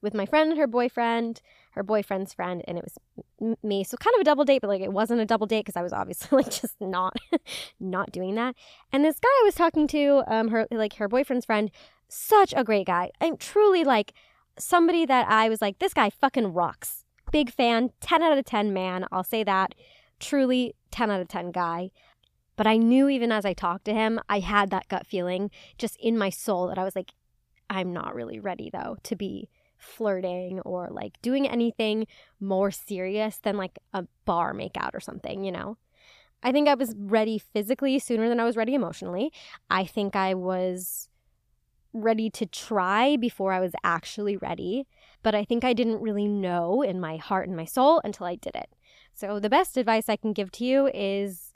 [0.04, 1.40] with my friend and her boyfriend,
[1.72, 3.82] her boyfriend's friend, and it was me.
[3.82, 5.82] So kind of a double date, but like it wasn't a double date because I
[5.82, 7.16] was obviously like just not,
[7.80, 8.54] not doing that.
[8.92, 11.70] And this guy I was talking to, um, her like her boyfriend's friend,
[12.08, 13.10] such a great guy.
[13.20, 14.12] I'm truly like
[14.58, 17.04] somebody that I was like, this guy fucking rocks.
[17.32, 19.06] Big fan, 10 out of 10 man.
[19.10, 19.74] I'll say that.
[20.20, 21.90] Truly 10 out of 10 guy.
[22.56, 25.96] But I knew even as I talked to him, I had that gut feeling just
[25.96, 27.12] in my soul that I was like,
[27.68, 29.48] I'm not really ready though to be
[29.84, 32.06] flirting or like doing anything
[32.40, 35.76] more serious than like a bar makeout or something, you know?
[36.42, 39.32] I think I was ready physically sooner than I was ready emotionally.
[39.70, 41.08] I think I was
[41.94, 44.86] ready to try before I was actually ready,
[45.22, 48.34] but I think I didn't really know in my heart and my soul until I
[48.34, 48.68] did it.
[49.14, 51.54] So, the best advice I can give to you is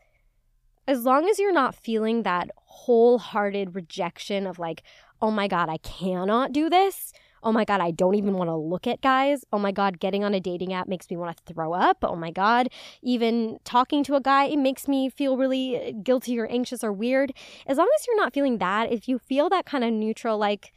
[0.87, 4.83] as long as you're not feeling that wholehearted rejection of like,
[5.21, 7.13] oh my God, I cannot do this.
[7.43, 9.45] Oh my God, I don't even want to look at guys.
[9.53, 11.99] Oh my God, getting on a dating app makes me want to throw up.
[12.03, 12.69] Oh my God,
[13.03, 16.93] even talking to a guy, it makes me feel really uh, guilty or anxious or
[16.93, 17.33] weird.
[17.67, 20.73] As long as you're not feeling that, if you feel that kind of neutral, like,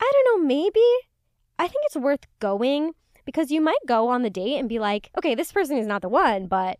[0.00, 0.84] I don't know, maybe,
[1.58, 2.92] I think it's worth going
[3.24, 6.02] because you might go on the date and be like, okay, this person is not
[6.02, 6.78] the one, but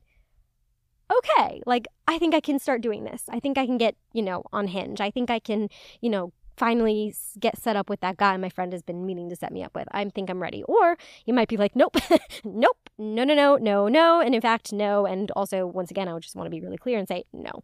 [1.13, 3.25] okay, like I think I can start doing this.
[3.29, 5.01] I think I can get, you know, on Hinge.
[5.01, 5.69] I think I can,
[6.01, 9.37] you know, finally get set up with that guy my friend has been meaning to
[9.37, 9.89] set me up with.
[9.93, 10.63] I think I'm ready.
[10.65, 11.97] Or you might be like, nope,
[12.45, 14.21] nope, no, no, no, no, no.
[14.21, 15.07] And in fact, no.
[15.07, 17.63] And also, once again, I would just want to be really clear and say no.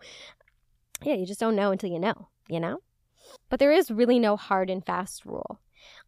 [1.02, 2.80] Yeah, you just don't know until you know, you know?
[3.48, 5.60] But there is really no hard and fast rule.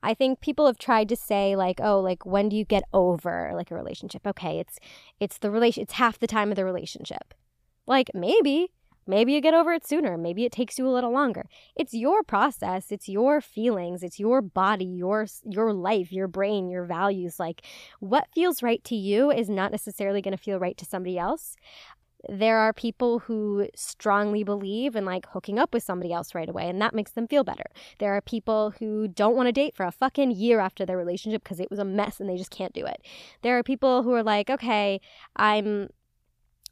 [0.03, 3.53] I think people have tried to say like, oh, like when do you get over
[3.55, 4.27] like a relationship?
[4.27, 4.79] Okay, it's
[5.19, 7.35] it's the relation it's half the time of the relationship.
[7.87, 8.73] Like maybe,
[9.07, 11.47] maybe you get over it sooner, maybe it takes you a little longer.
[11.77, 16.85] It's your process, it's your feelings, it's your body, your your life, your brain, your
[16.85, 17.39] values.
[17.39, 17.63] Like
[18.01, 21.57] what feels right to you is not necessarily going to feel right to somebody else
[22.29, 26.69] there are people who strongly believe in like hooking up with somebody else right away
[26.69, 27.65] and that makes them feel better.
[27.99, 31.43] There are people who don't want to date for a fucking year after their relationship
[31.43, 33.03] because it was a mess and they just can't do it.
[33.43, 35.01] There are people who are like, okay,
[35.37, 35.89] I'm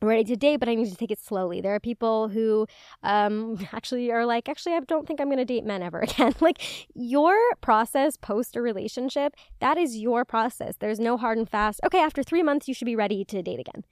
[0.06, 1.60] ready to date, but I need to take it slowly.
[1.60, 2.66] There are people who
[3.02, 6.34] um, actually are like, actually, I don't think I'm going to date men ever again.
[6.40, 6.60] like
[6.94, 10.74] your process post a relationship, that is your process.
[10.78, 13.60] There's no hard and fast, okay, after three months, you should be ready to date
[13.60, 13.84] again.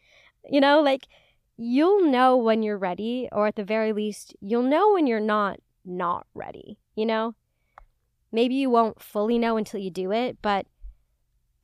[0.50, 1.06] You know, like
[1.56, 5.60] you'll know when you're ready, or at the very least, you'll know when you're not
[5.84, 7.34] not ready, you know?
[8.32, 10.66] Maybe you won't fully know until you do it, but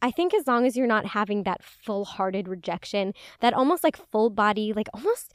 [0.02, 3.96] I think as long as you're not having that full hearted rejection, that almost like
[3.96, 5.32] full body, like almost,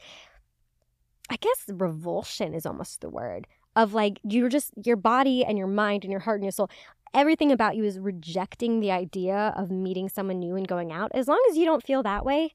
[1.28, 5.66] I guess revulsion is almost the word of like you're just, your body and your
[5.66, 6.70] mind and your heart and your soul,
[7.14, 11.10] everything about you is rejecting the idea of meeting someone new and going out.
[11.14, 12.54] As long as you don't feel that way,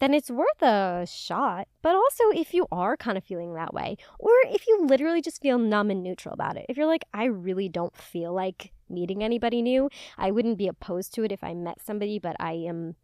[0.00, 1.68] then it's worth a shot.
[1.80, 5.40] But also, if you are kind of feeling that way, or if you literally just
[5.40, 9.22] feel numb and neutral about it, if you're like, I really don't feel like meeting
[9.22, 12.96] anybody new, I wouldn't be opposed to it if I met somebody, but I am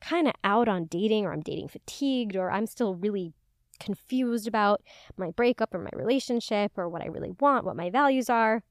[0.00, 3.32] kind of out on dating, or I'm dating fatigued, or I'm still really
[3.80, 4.82] confused about
[5.16, 8.62] my breakup or my relationship or what I really want, what my values are.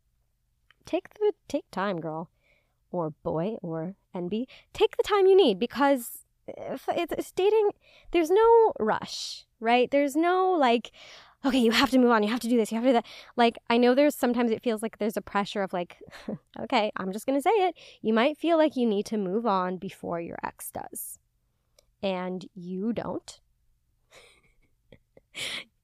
[0.85, 2.29] Take the take time, girl
[2.91, 4.45] or boy or NB.
[4.73, 7.71] Take the time you need because if it's dating
[8.11, 10.91] there's no rush right there's no like
[11.45, 12.93] okay you have to move on you have to do this you have to do
[12.93, 13.05] that.
[13.35, 15.97] Like i know there's sometimes it feels like there's a pressure of like
[16.59, 17.75] okay i'm just going to say it.
[18.01, 21.19] You might feel like you need to move on before your ex does.
[22.01, 23.39] And you don't.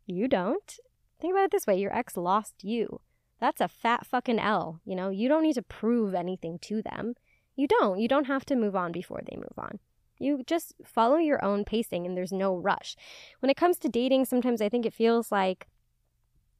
[0.05, 0.79] You don't.
[1.21, 2.99] Think about it this way your ex lost you.
[3.39, 5.09] That's a fat fucking l you know?
[5.09, 7.13] You don't need to prove anything to them.
[7.55, 7.99] You don't.
[7.99, 9.79] You don't have to move on before they move on
[10.23, 12.95] you just follow your own pacing and there's no rush.
[13.39, 15.67] When it comes to dating, sometimes I think it feels like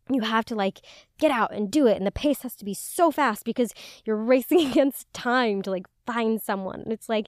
[0.09, 0.81] you have to like
[1.17, 4.17] get out and do it and the pace has to be so fast because you're
[4.33, 6.83] racing against time to like find someone.
[6.87, 7.27] It's like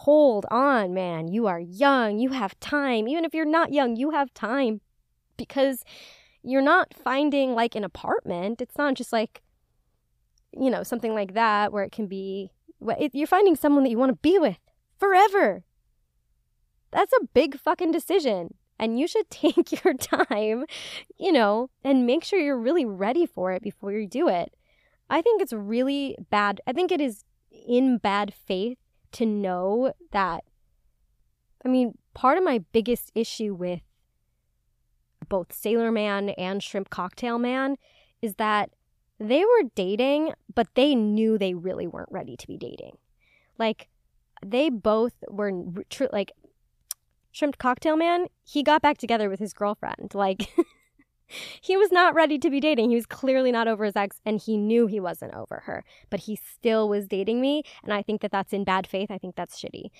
[0.00, 1.26] hold on, man.
[1.28, 2.18] You are young.
[2.18, 3.08] You have time.
[3.08, 4.82] Even if you're not young, you have time
[5.38, 5.84] because
[6.42, 8.60] you're not finding like an apartment.
[8.60, 9.42] It's not just like
[10.58, 12.50] you know, something like that where it can be
[13.12, 14.58] you're finding someone that you want to be with
[14.98, 15.62] forever.
[16.90, 18.54] That's a big fucking decision.
[18.78, 20.64] And you should take your time,
[21.18, 24.54] you know, and make sure you're really ready for it before you do it.
[25.08, 26.60] I think it's really bad.
[26.66, 28.78] I think it is in bad faith
[29.12, 30.44] to know that.
[31.64, 33.80] I mean, part of my biggest issue with
[35.28, 37.76] both Sailor Man and Shrimp Cocktail Man
[38.22, 38.70] is that
[39.18, 42.98] they were dating, but they knew they really weren't ready to be dating.
[43.58, 43.88] Like,
[44.44, 45.52] they both were
[45.90, 46.32] true, like,
[47.32, 50.14] Shrimp Cocktail Man, he got back together with his girlfriend.
[50.14, 50.54] Like,
[51.60, 52.90] he was not ready to be dating.
[52.90, 56.20] He was clearly not over his ex, and he knew he wasn't over her, but
[56.20, 57.62] he still was dating me.
[57.84, 59.10] And I think that that's in bad faith.
[59.10, 59.90] I think that's shitty.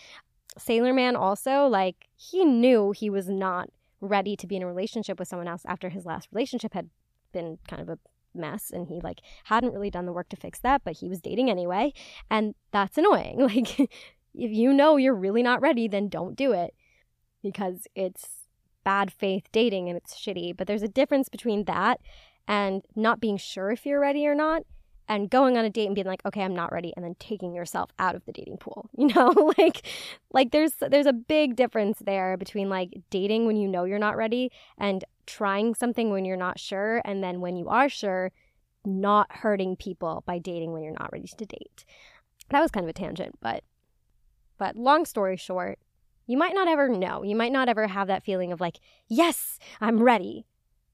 [0.58, 3.68] Sailor Man also, like, he knew he was not
[4.00, 6.90] ready to be in a relationship with someone else after his last relationship had
[7.32, 7.98] been kind of a
[8.34, 11.20] mess and he like hadn't really done the work to fix that but he was
[11.20, 11.92] dating anyway
[12.30, 13.90] and that's annoying like
[14.36, 16.74] if you know you're really not ready then don't do it
[17.42, 18.46] because it's
[18.84, 20.56] bad faith dating and it's shitty.
[20.56, 22.00] But there's a difference between that
[22.46, 24.62] and not being sure if you're ready or not
[25.08, 27.54] and going on a date and being like okay i'm not ready and then taking
[27.54, 29.32] yourself out of the dating pool you know?
[29.58, 29.86] Like
[30.32, 34.16] like there's there's a big difference there between like dating when you know you're not
[34.16, 38.30] ready and trying something when you're not sure and then when you are sure
[38.84, 41.84] not hurting people by dating when you're not ready to date.
[42.50, 43.64] That was kind of a tangent but
[44.58, 45.78] but long story short
[46.26, 48.78] you might not ever know you might not ever have that feeling of like
[49.08, 50.46] yes i'm ready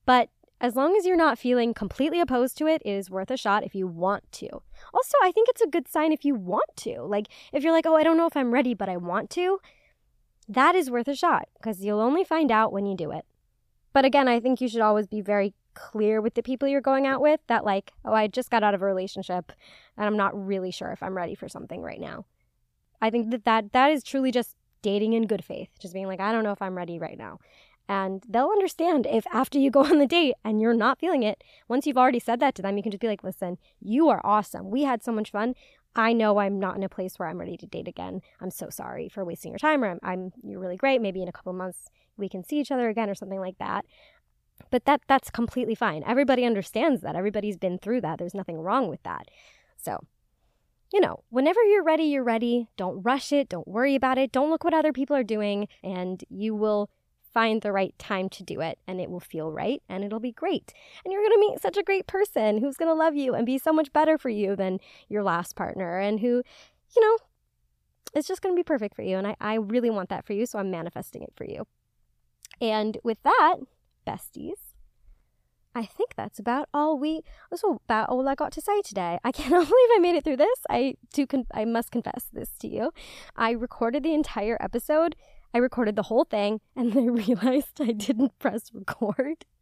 [0.05, 0.29] but
[0.63, 3.65] as long as you're not feeling completely opposed to it, it is worth a shot
[3.65, 4.49] if you want to.
[4.95, 7.03] Also, I think it's a good sign if you want to.
[7.03, 9.59] Like, if you're like, oh, I don't know if I'm ready, but I want to,
[10.49, 13.25] that is worth a shot because you'll only find out when you do it.
[13.93, 17.09] But again, I think you should always be very clear with the people you're going
[17.09, 19.51] out with that, like, oh, I just got out of a relationship
[19.97, 22.25] and I'm not really sure if I'm ready for something right now.
[23.03, 26.21] I think that that, that is truly just dating in good faith, just being like,
[26.21, 27.39] I don't know if I'm ready right now.
[27.89, 31.43] And they'll understand if after you go on the date and you're not feeling it,
[31.69, 34.21] once you've already said that to them, you can just be like, listen, you are
[34.25, 34.71] awesome.
[34.71, 35.55] We had so much fun.
[35.95, 38.23] I know I'm not in a place where I'm ready to date again.
[38.41, 41.03] I'm so sorry for wasting your time, or I'm, I'm you're really great.
[41.03, 43.85] Maybe in a couple months we can see each other again, or something like that.
[44.71, 46.03] But that that's completely fine.
[46.07, 47.15] Everybody understands that.
[47.15, 48.19] Everybody's been through that.
[48.19, 49.29] There's nothing wrong with that.
[49.77, 49.99] So,
[50.93, 52.69] you know, whenever you're ready, you're ready.
[52.77, 53.49] Don't rush it.
[53.49, 54.33] Don't worry about it.
[54.33, 56.91] Don't look what other people are doing, and you will
[57.33, 60.33] find the right time to do it and it will feel right and it'll be
[60.33, 60.73] great.
[61.05, 63.47] And you're going to meet such a great person who's going to love you and
[63.47, 66.43] be so much better for you than your last partner and who,
[66.95, 67.17] you know,
[68.15, 69.17] is just going to be perfect for you.
[69.17, 70.45] And I, I really want that for you.
[70.45, 71.67] So I'm manifesting it for you.
[72.61, 73.57] And with that,
[74.07, 74.72] besties,
[75.75, 79.19] I think that's about all we that's about all I got to say today.
[79.25, 80.59] I cannot believe I made it through this.
[80.69, 82.93] I do con- I must confess this to you.
[83.37, 85.17] I recorded the entire episode
[85.55, 89.45] I recorded the whole thing and then I realized I didn't press record.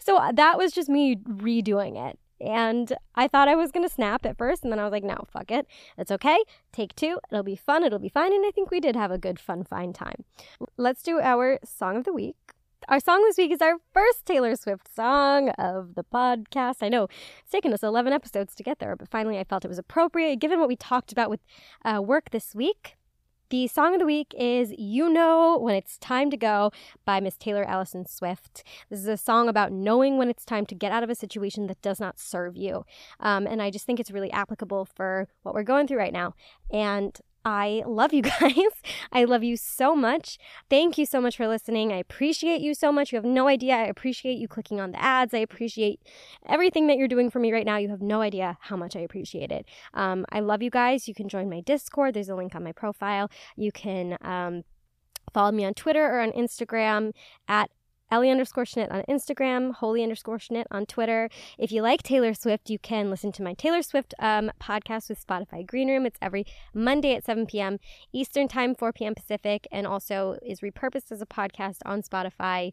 [0.00, 2.18] So uh, that was just me redoing it.
[2.40, 5.04] And I thought I was going to snap at first, and then I was like,
[5.04, 5.66] no, fuck it.
[5.98, 6.38] It's okay.
[6.72, 7.18] Take two.
[7.30, 7.84] It'll be fun.
[7.84, 8.32] It'll be fine.
[8.32, 10.24] And I think we did have a good, fun, fine time.
[10.78, 12.36] Let's do our song of the week.
[12.86, 16.76] Our song this week is our first Taylor Swift song of the podcast.
[16.80, 17.08] I know
[17.42, 20.36] it's taken us 11 episodes to get there, but finally I felt it was appropriate
[20.36, 21.40] given what we talked about with
[21.84, 22.96] uh, work this week.
[23.50, 26.70] The song of the week is You Know When It's Time to Go
[27.04, 28.62] by Miss Taylor Allison Swift.
[28.90, 31.66] This is a song about knowing when it's time to get out of a situation
[31.66, 32.84] that does not serve you.
[33.20, 36.34] Um, and I just think it's really applicable for what we're going through right now.
[36.70, 38.54] And I love you guys.
[39.12, 40.38] I love you so much.
[40.68, 41.92] Thank you so much for listening.
[41.92, 43.12] I appreciate you so much.
[43.12, 43.74] You have no idea.
[43.74, 45.32] I appreciate you clicking on the ads.
[45.34, 46.00] I appreciate
[46.46, 47.76] everything that you're doing for me right now.
[47.76, 49.66] You have no idea how much I appreciate it.
[49.94, 51.08] Um, I love you guys.
[51.08, 52.14] You can join my Discord.
[52.14, 53.30] There's a link on my profile.
[53.56, 54.64] You can um,
[55.32, 57.12] follow me on Twitter or on Instagram
[57.46, 57.70] at
[58.10, 61.28] Ellie underscore Schnitt on Instagram, Holy underscore Schnitt on Twitter.
[61.58, 65.24] If you like Taylor Swift, you can listen to my Taylor Swift um, podcast with
[65.24, 66.06] Spotify Green Room.
[66.06, 67.78] It's every Monday at 7 p.m.
[68.12, 69.14] Eastern Time, 4 p.m.
[69.14, 72.72] Pacific, and also is repurposed as a podcast on Spotify.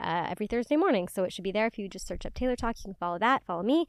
[0.00, 1.06] Uh, every Thursday morning.
[1.06, 1.66] So it should be there.
[1.66, 3.86] If you just search up Taylor Talk, you can follow that, follow me.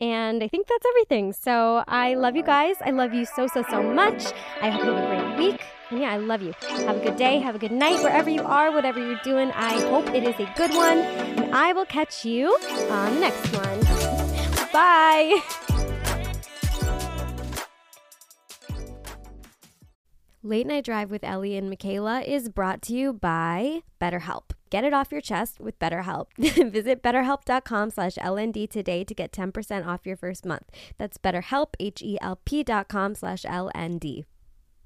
[0.00, 1.32] And I think that's everything.
[1.32, 2.76] So I love you guys.
[2.84, 4.26] I love you so, so, so much.
[4.60, 5.62] I hope you have a great week.
[5.90, 6.52] And yeah, I love you.
[6.68, 7.38] Have a good day.
[7.38, 9.50] Have a good night wherever you are, whatever you're doing.
[9.52, 10.98] I hope it is a good one.
[10.98, 12.48] And I will catch you
[12.90, 14.72] on the next one.
[14.72, 15.40] Bye.
[20.42, 24.55] Late Night Drive with Ellie and Michaela is brought to you by BetterHelp.
[24.68, 26.26] Get it off your chest with BetterHelp.
[26.38, 30.68] Visit betterhelp.com slash LND today to get 10% off your first month.
[30.98, 34.24] That's betterhelp, H-E-L-P dot com slash LND.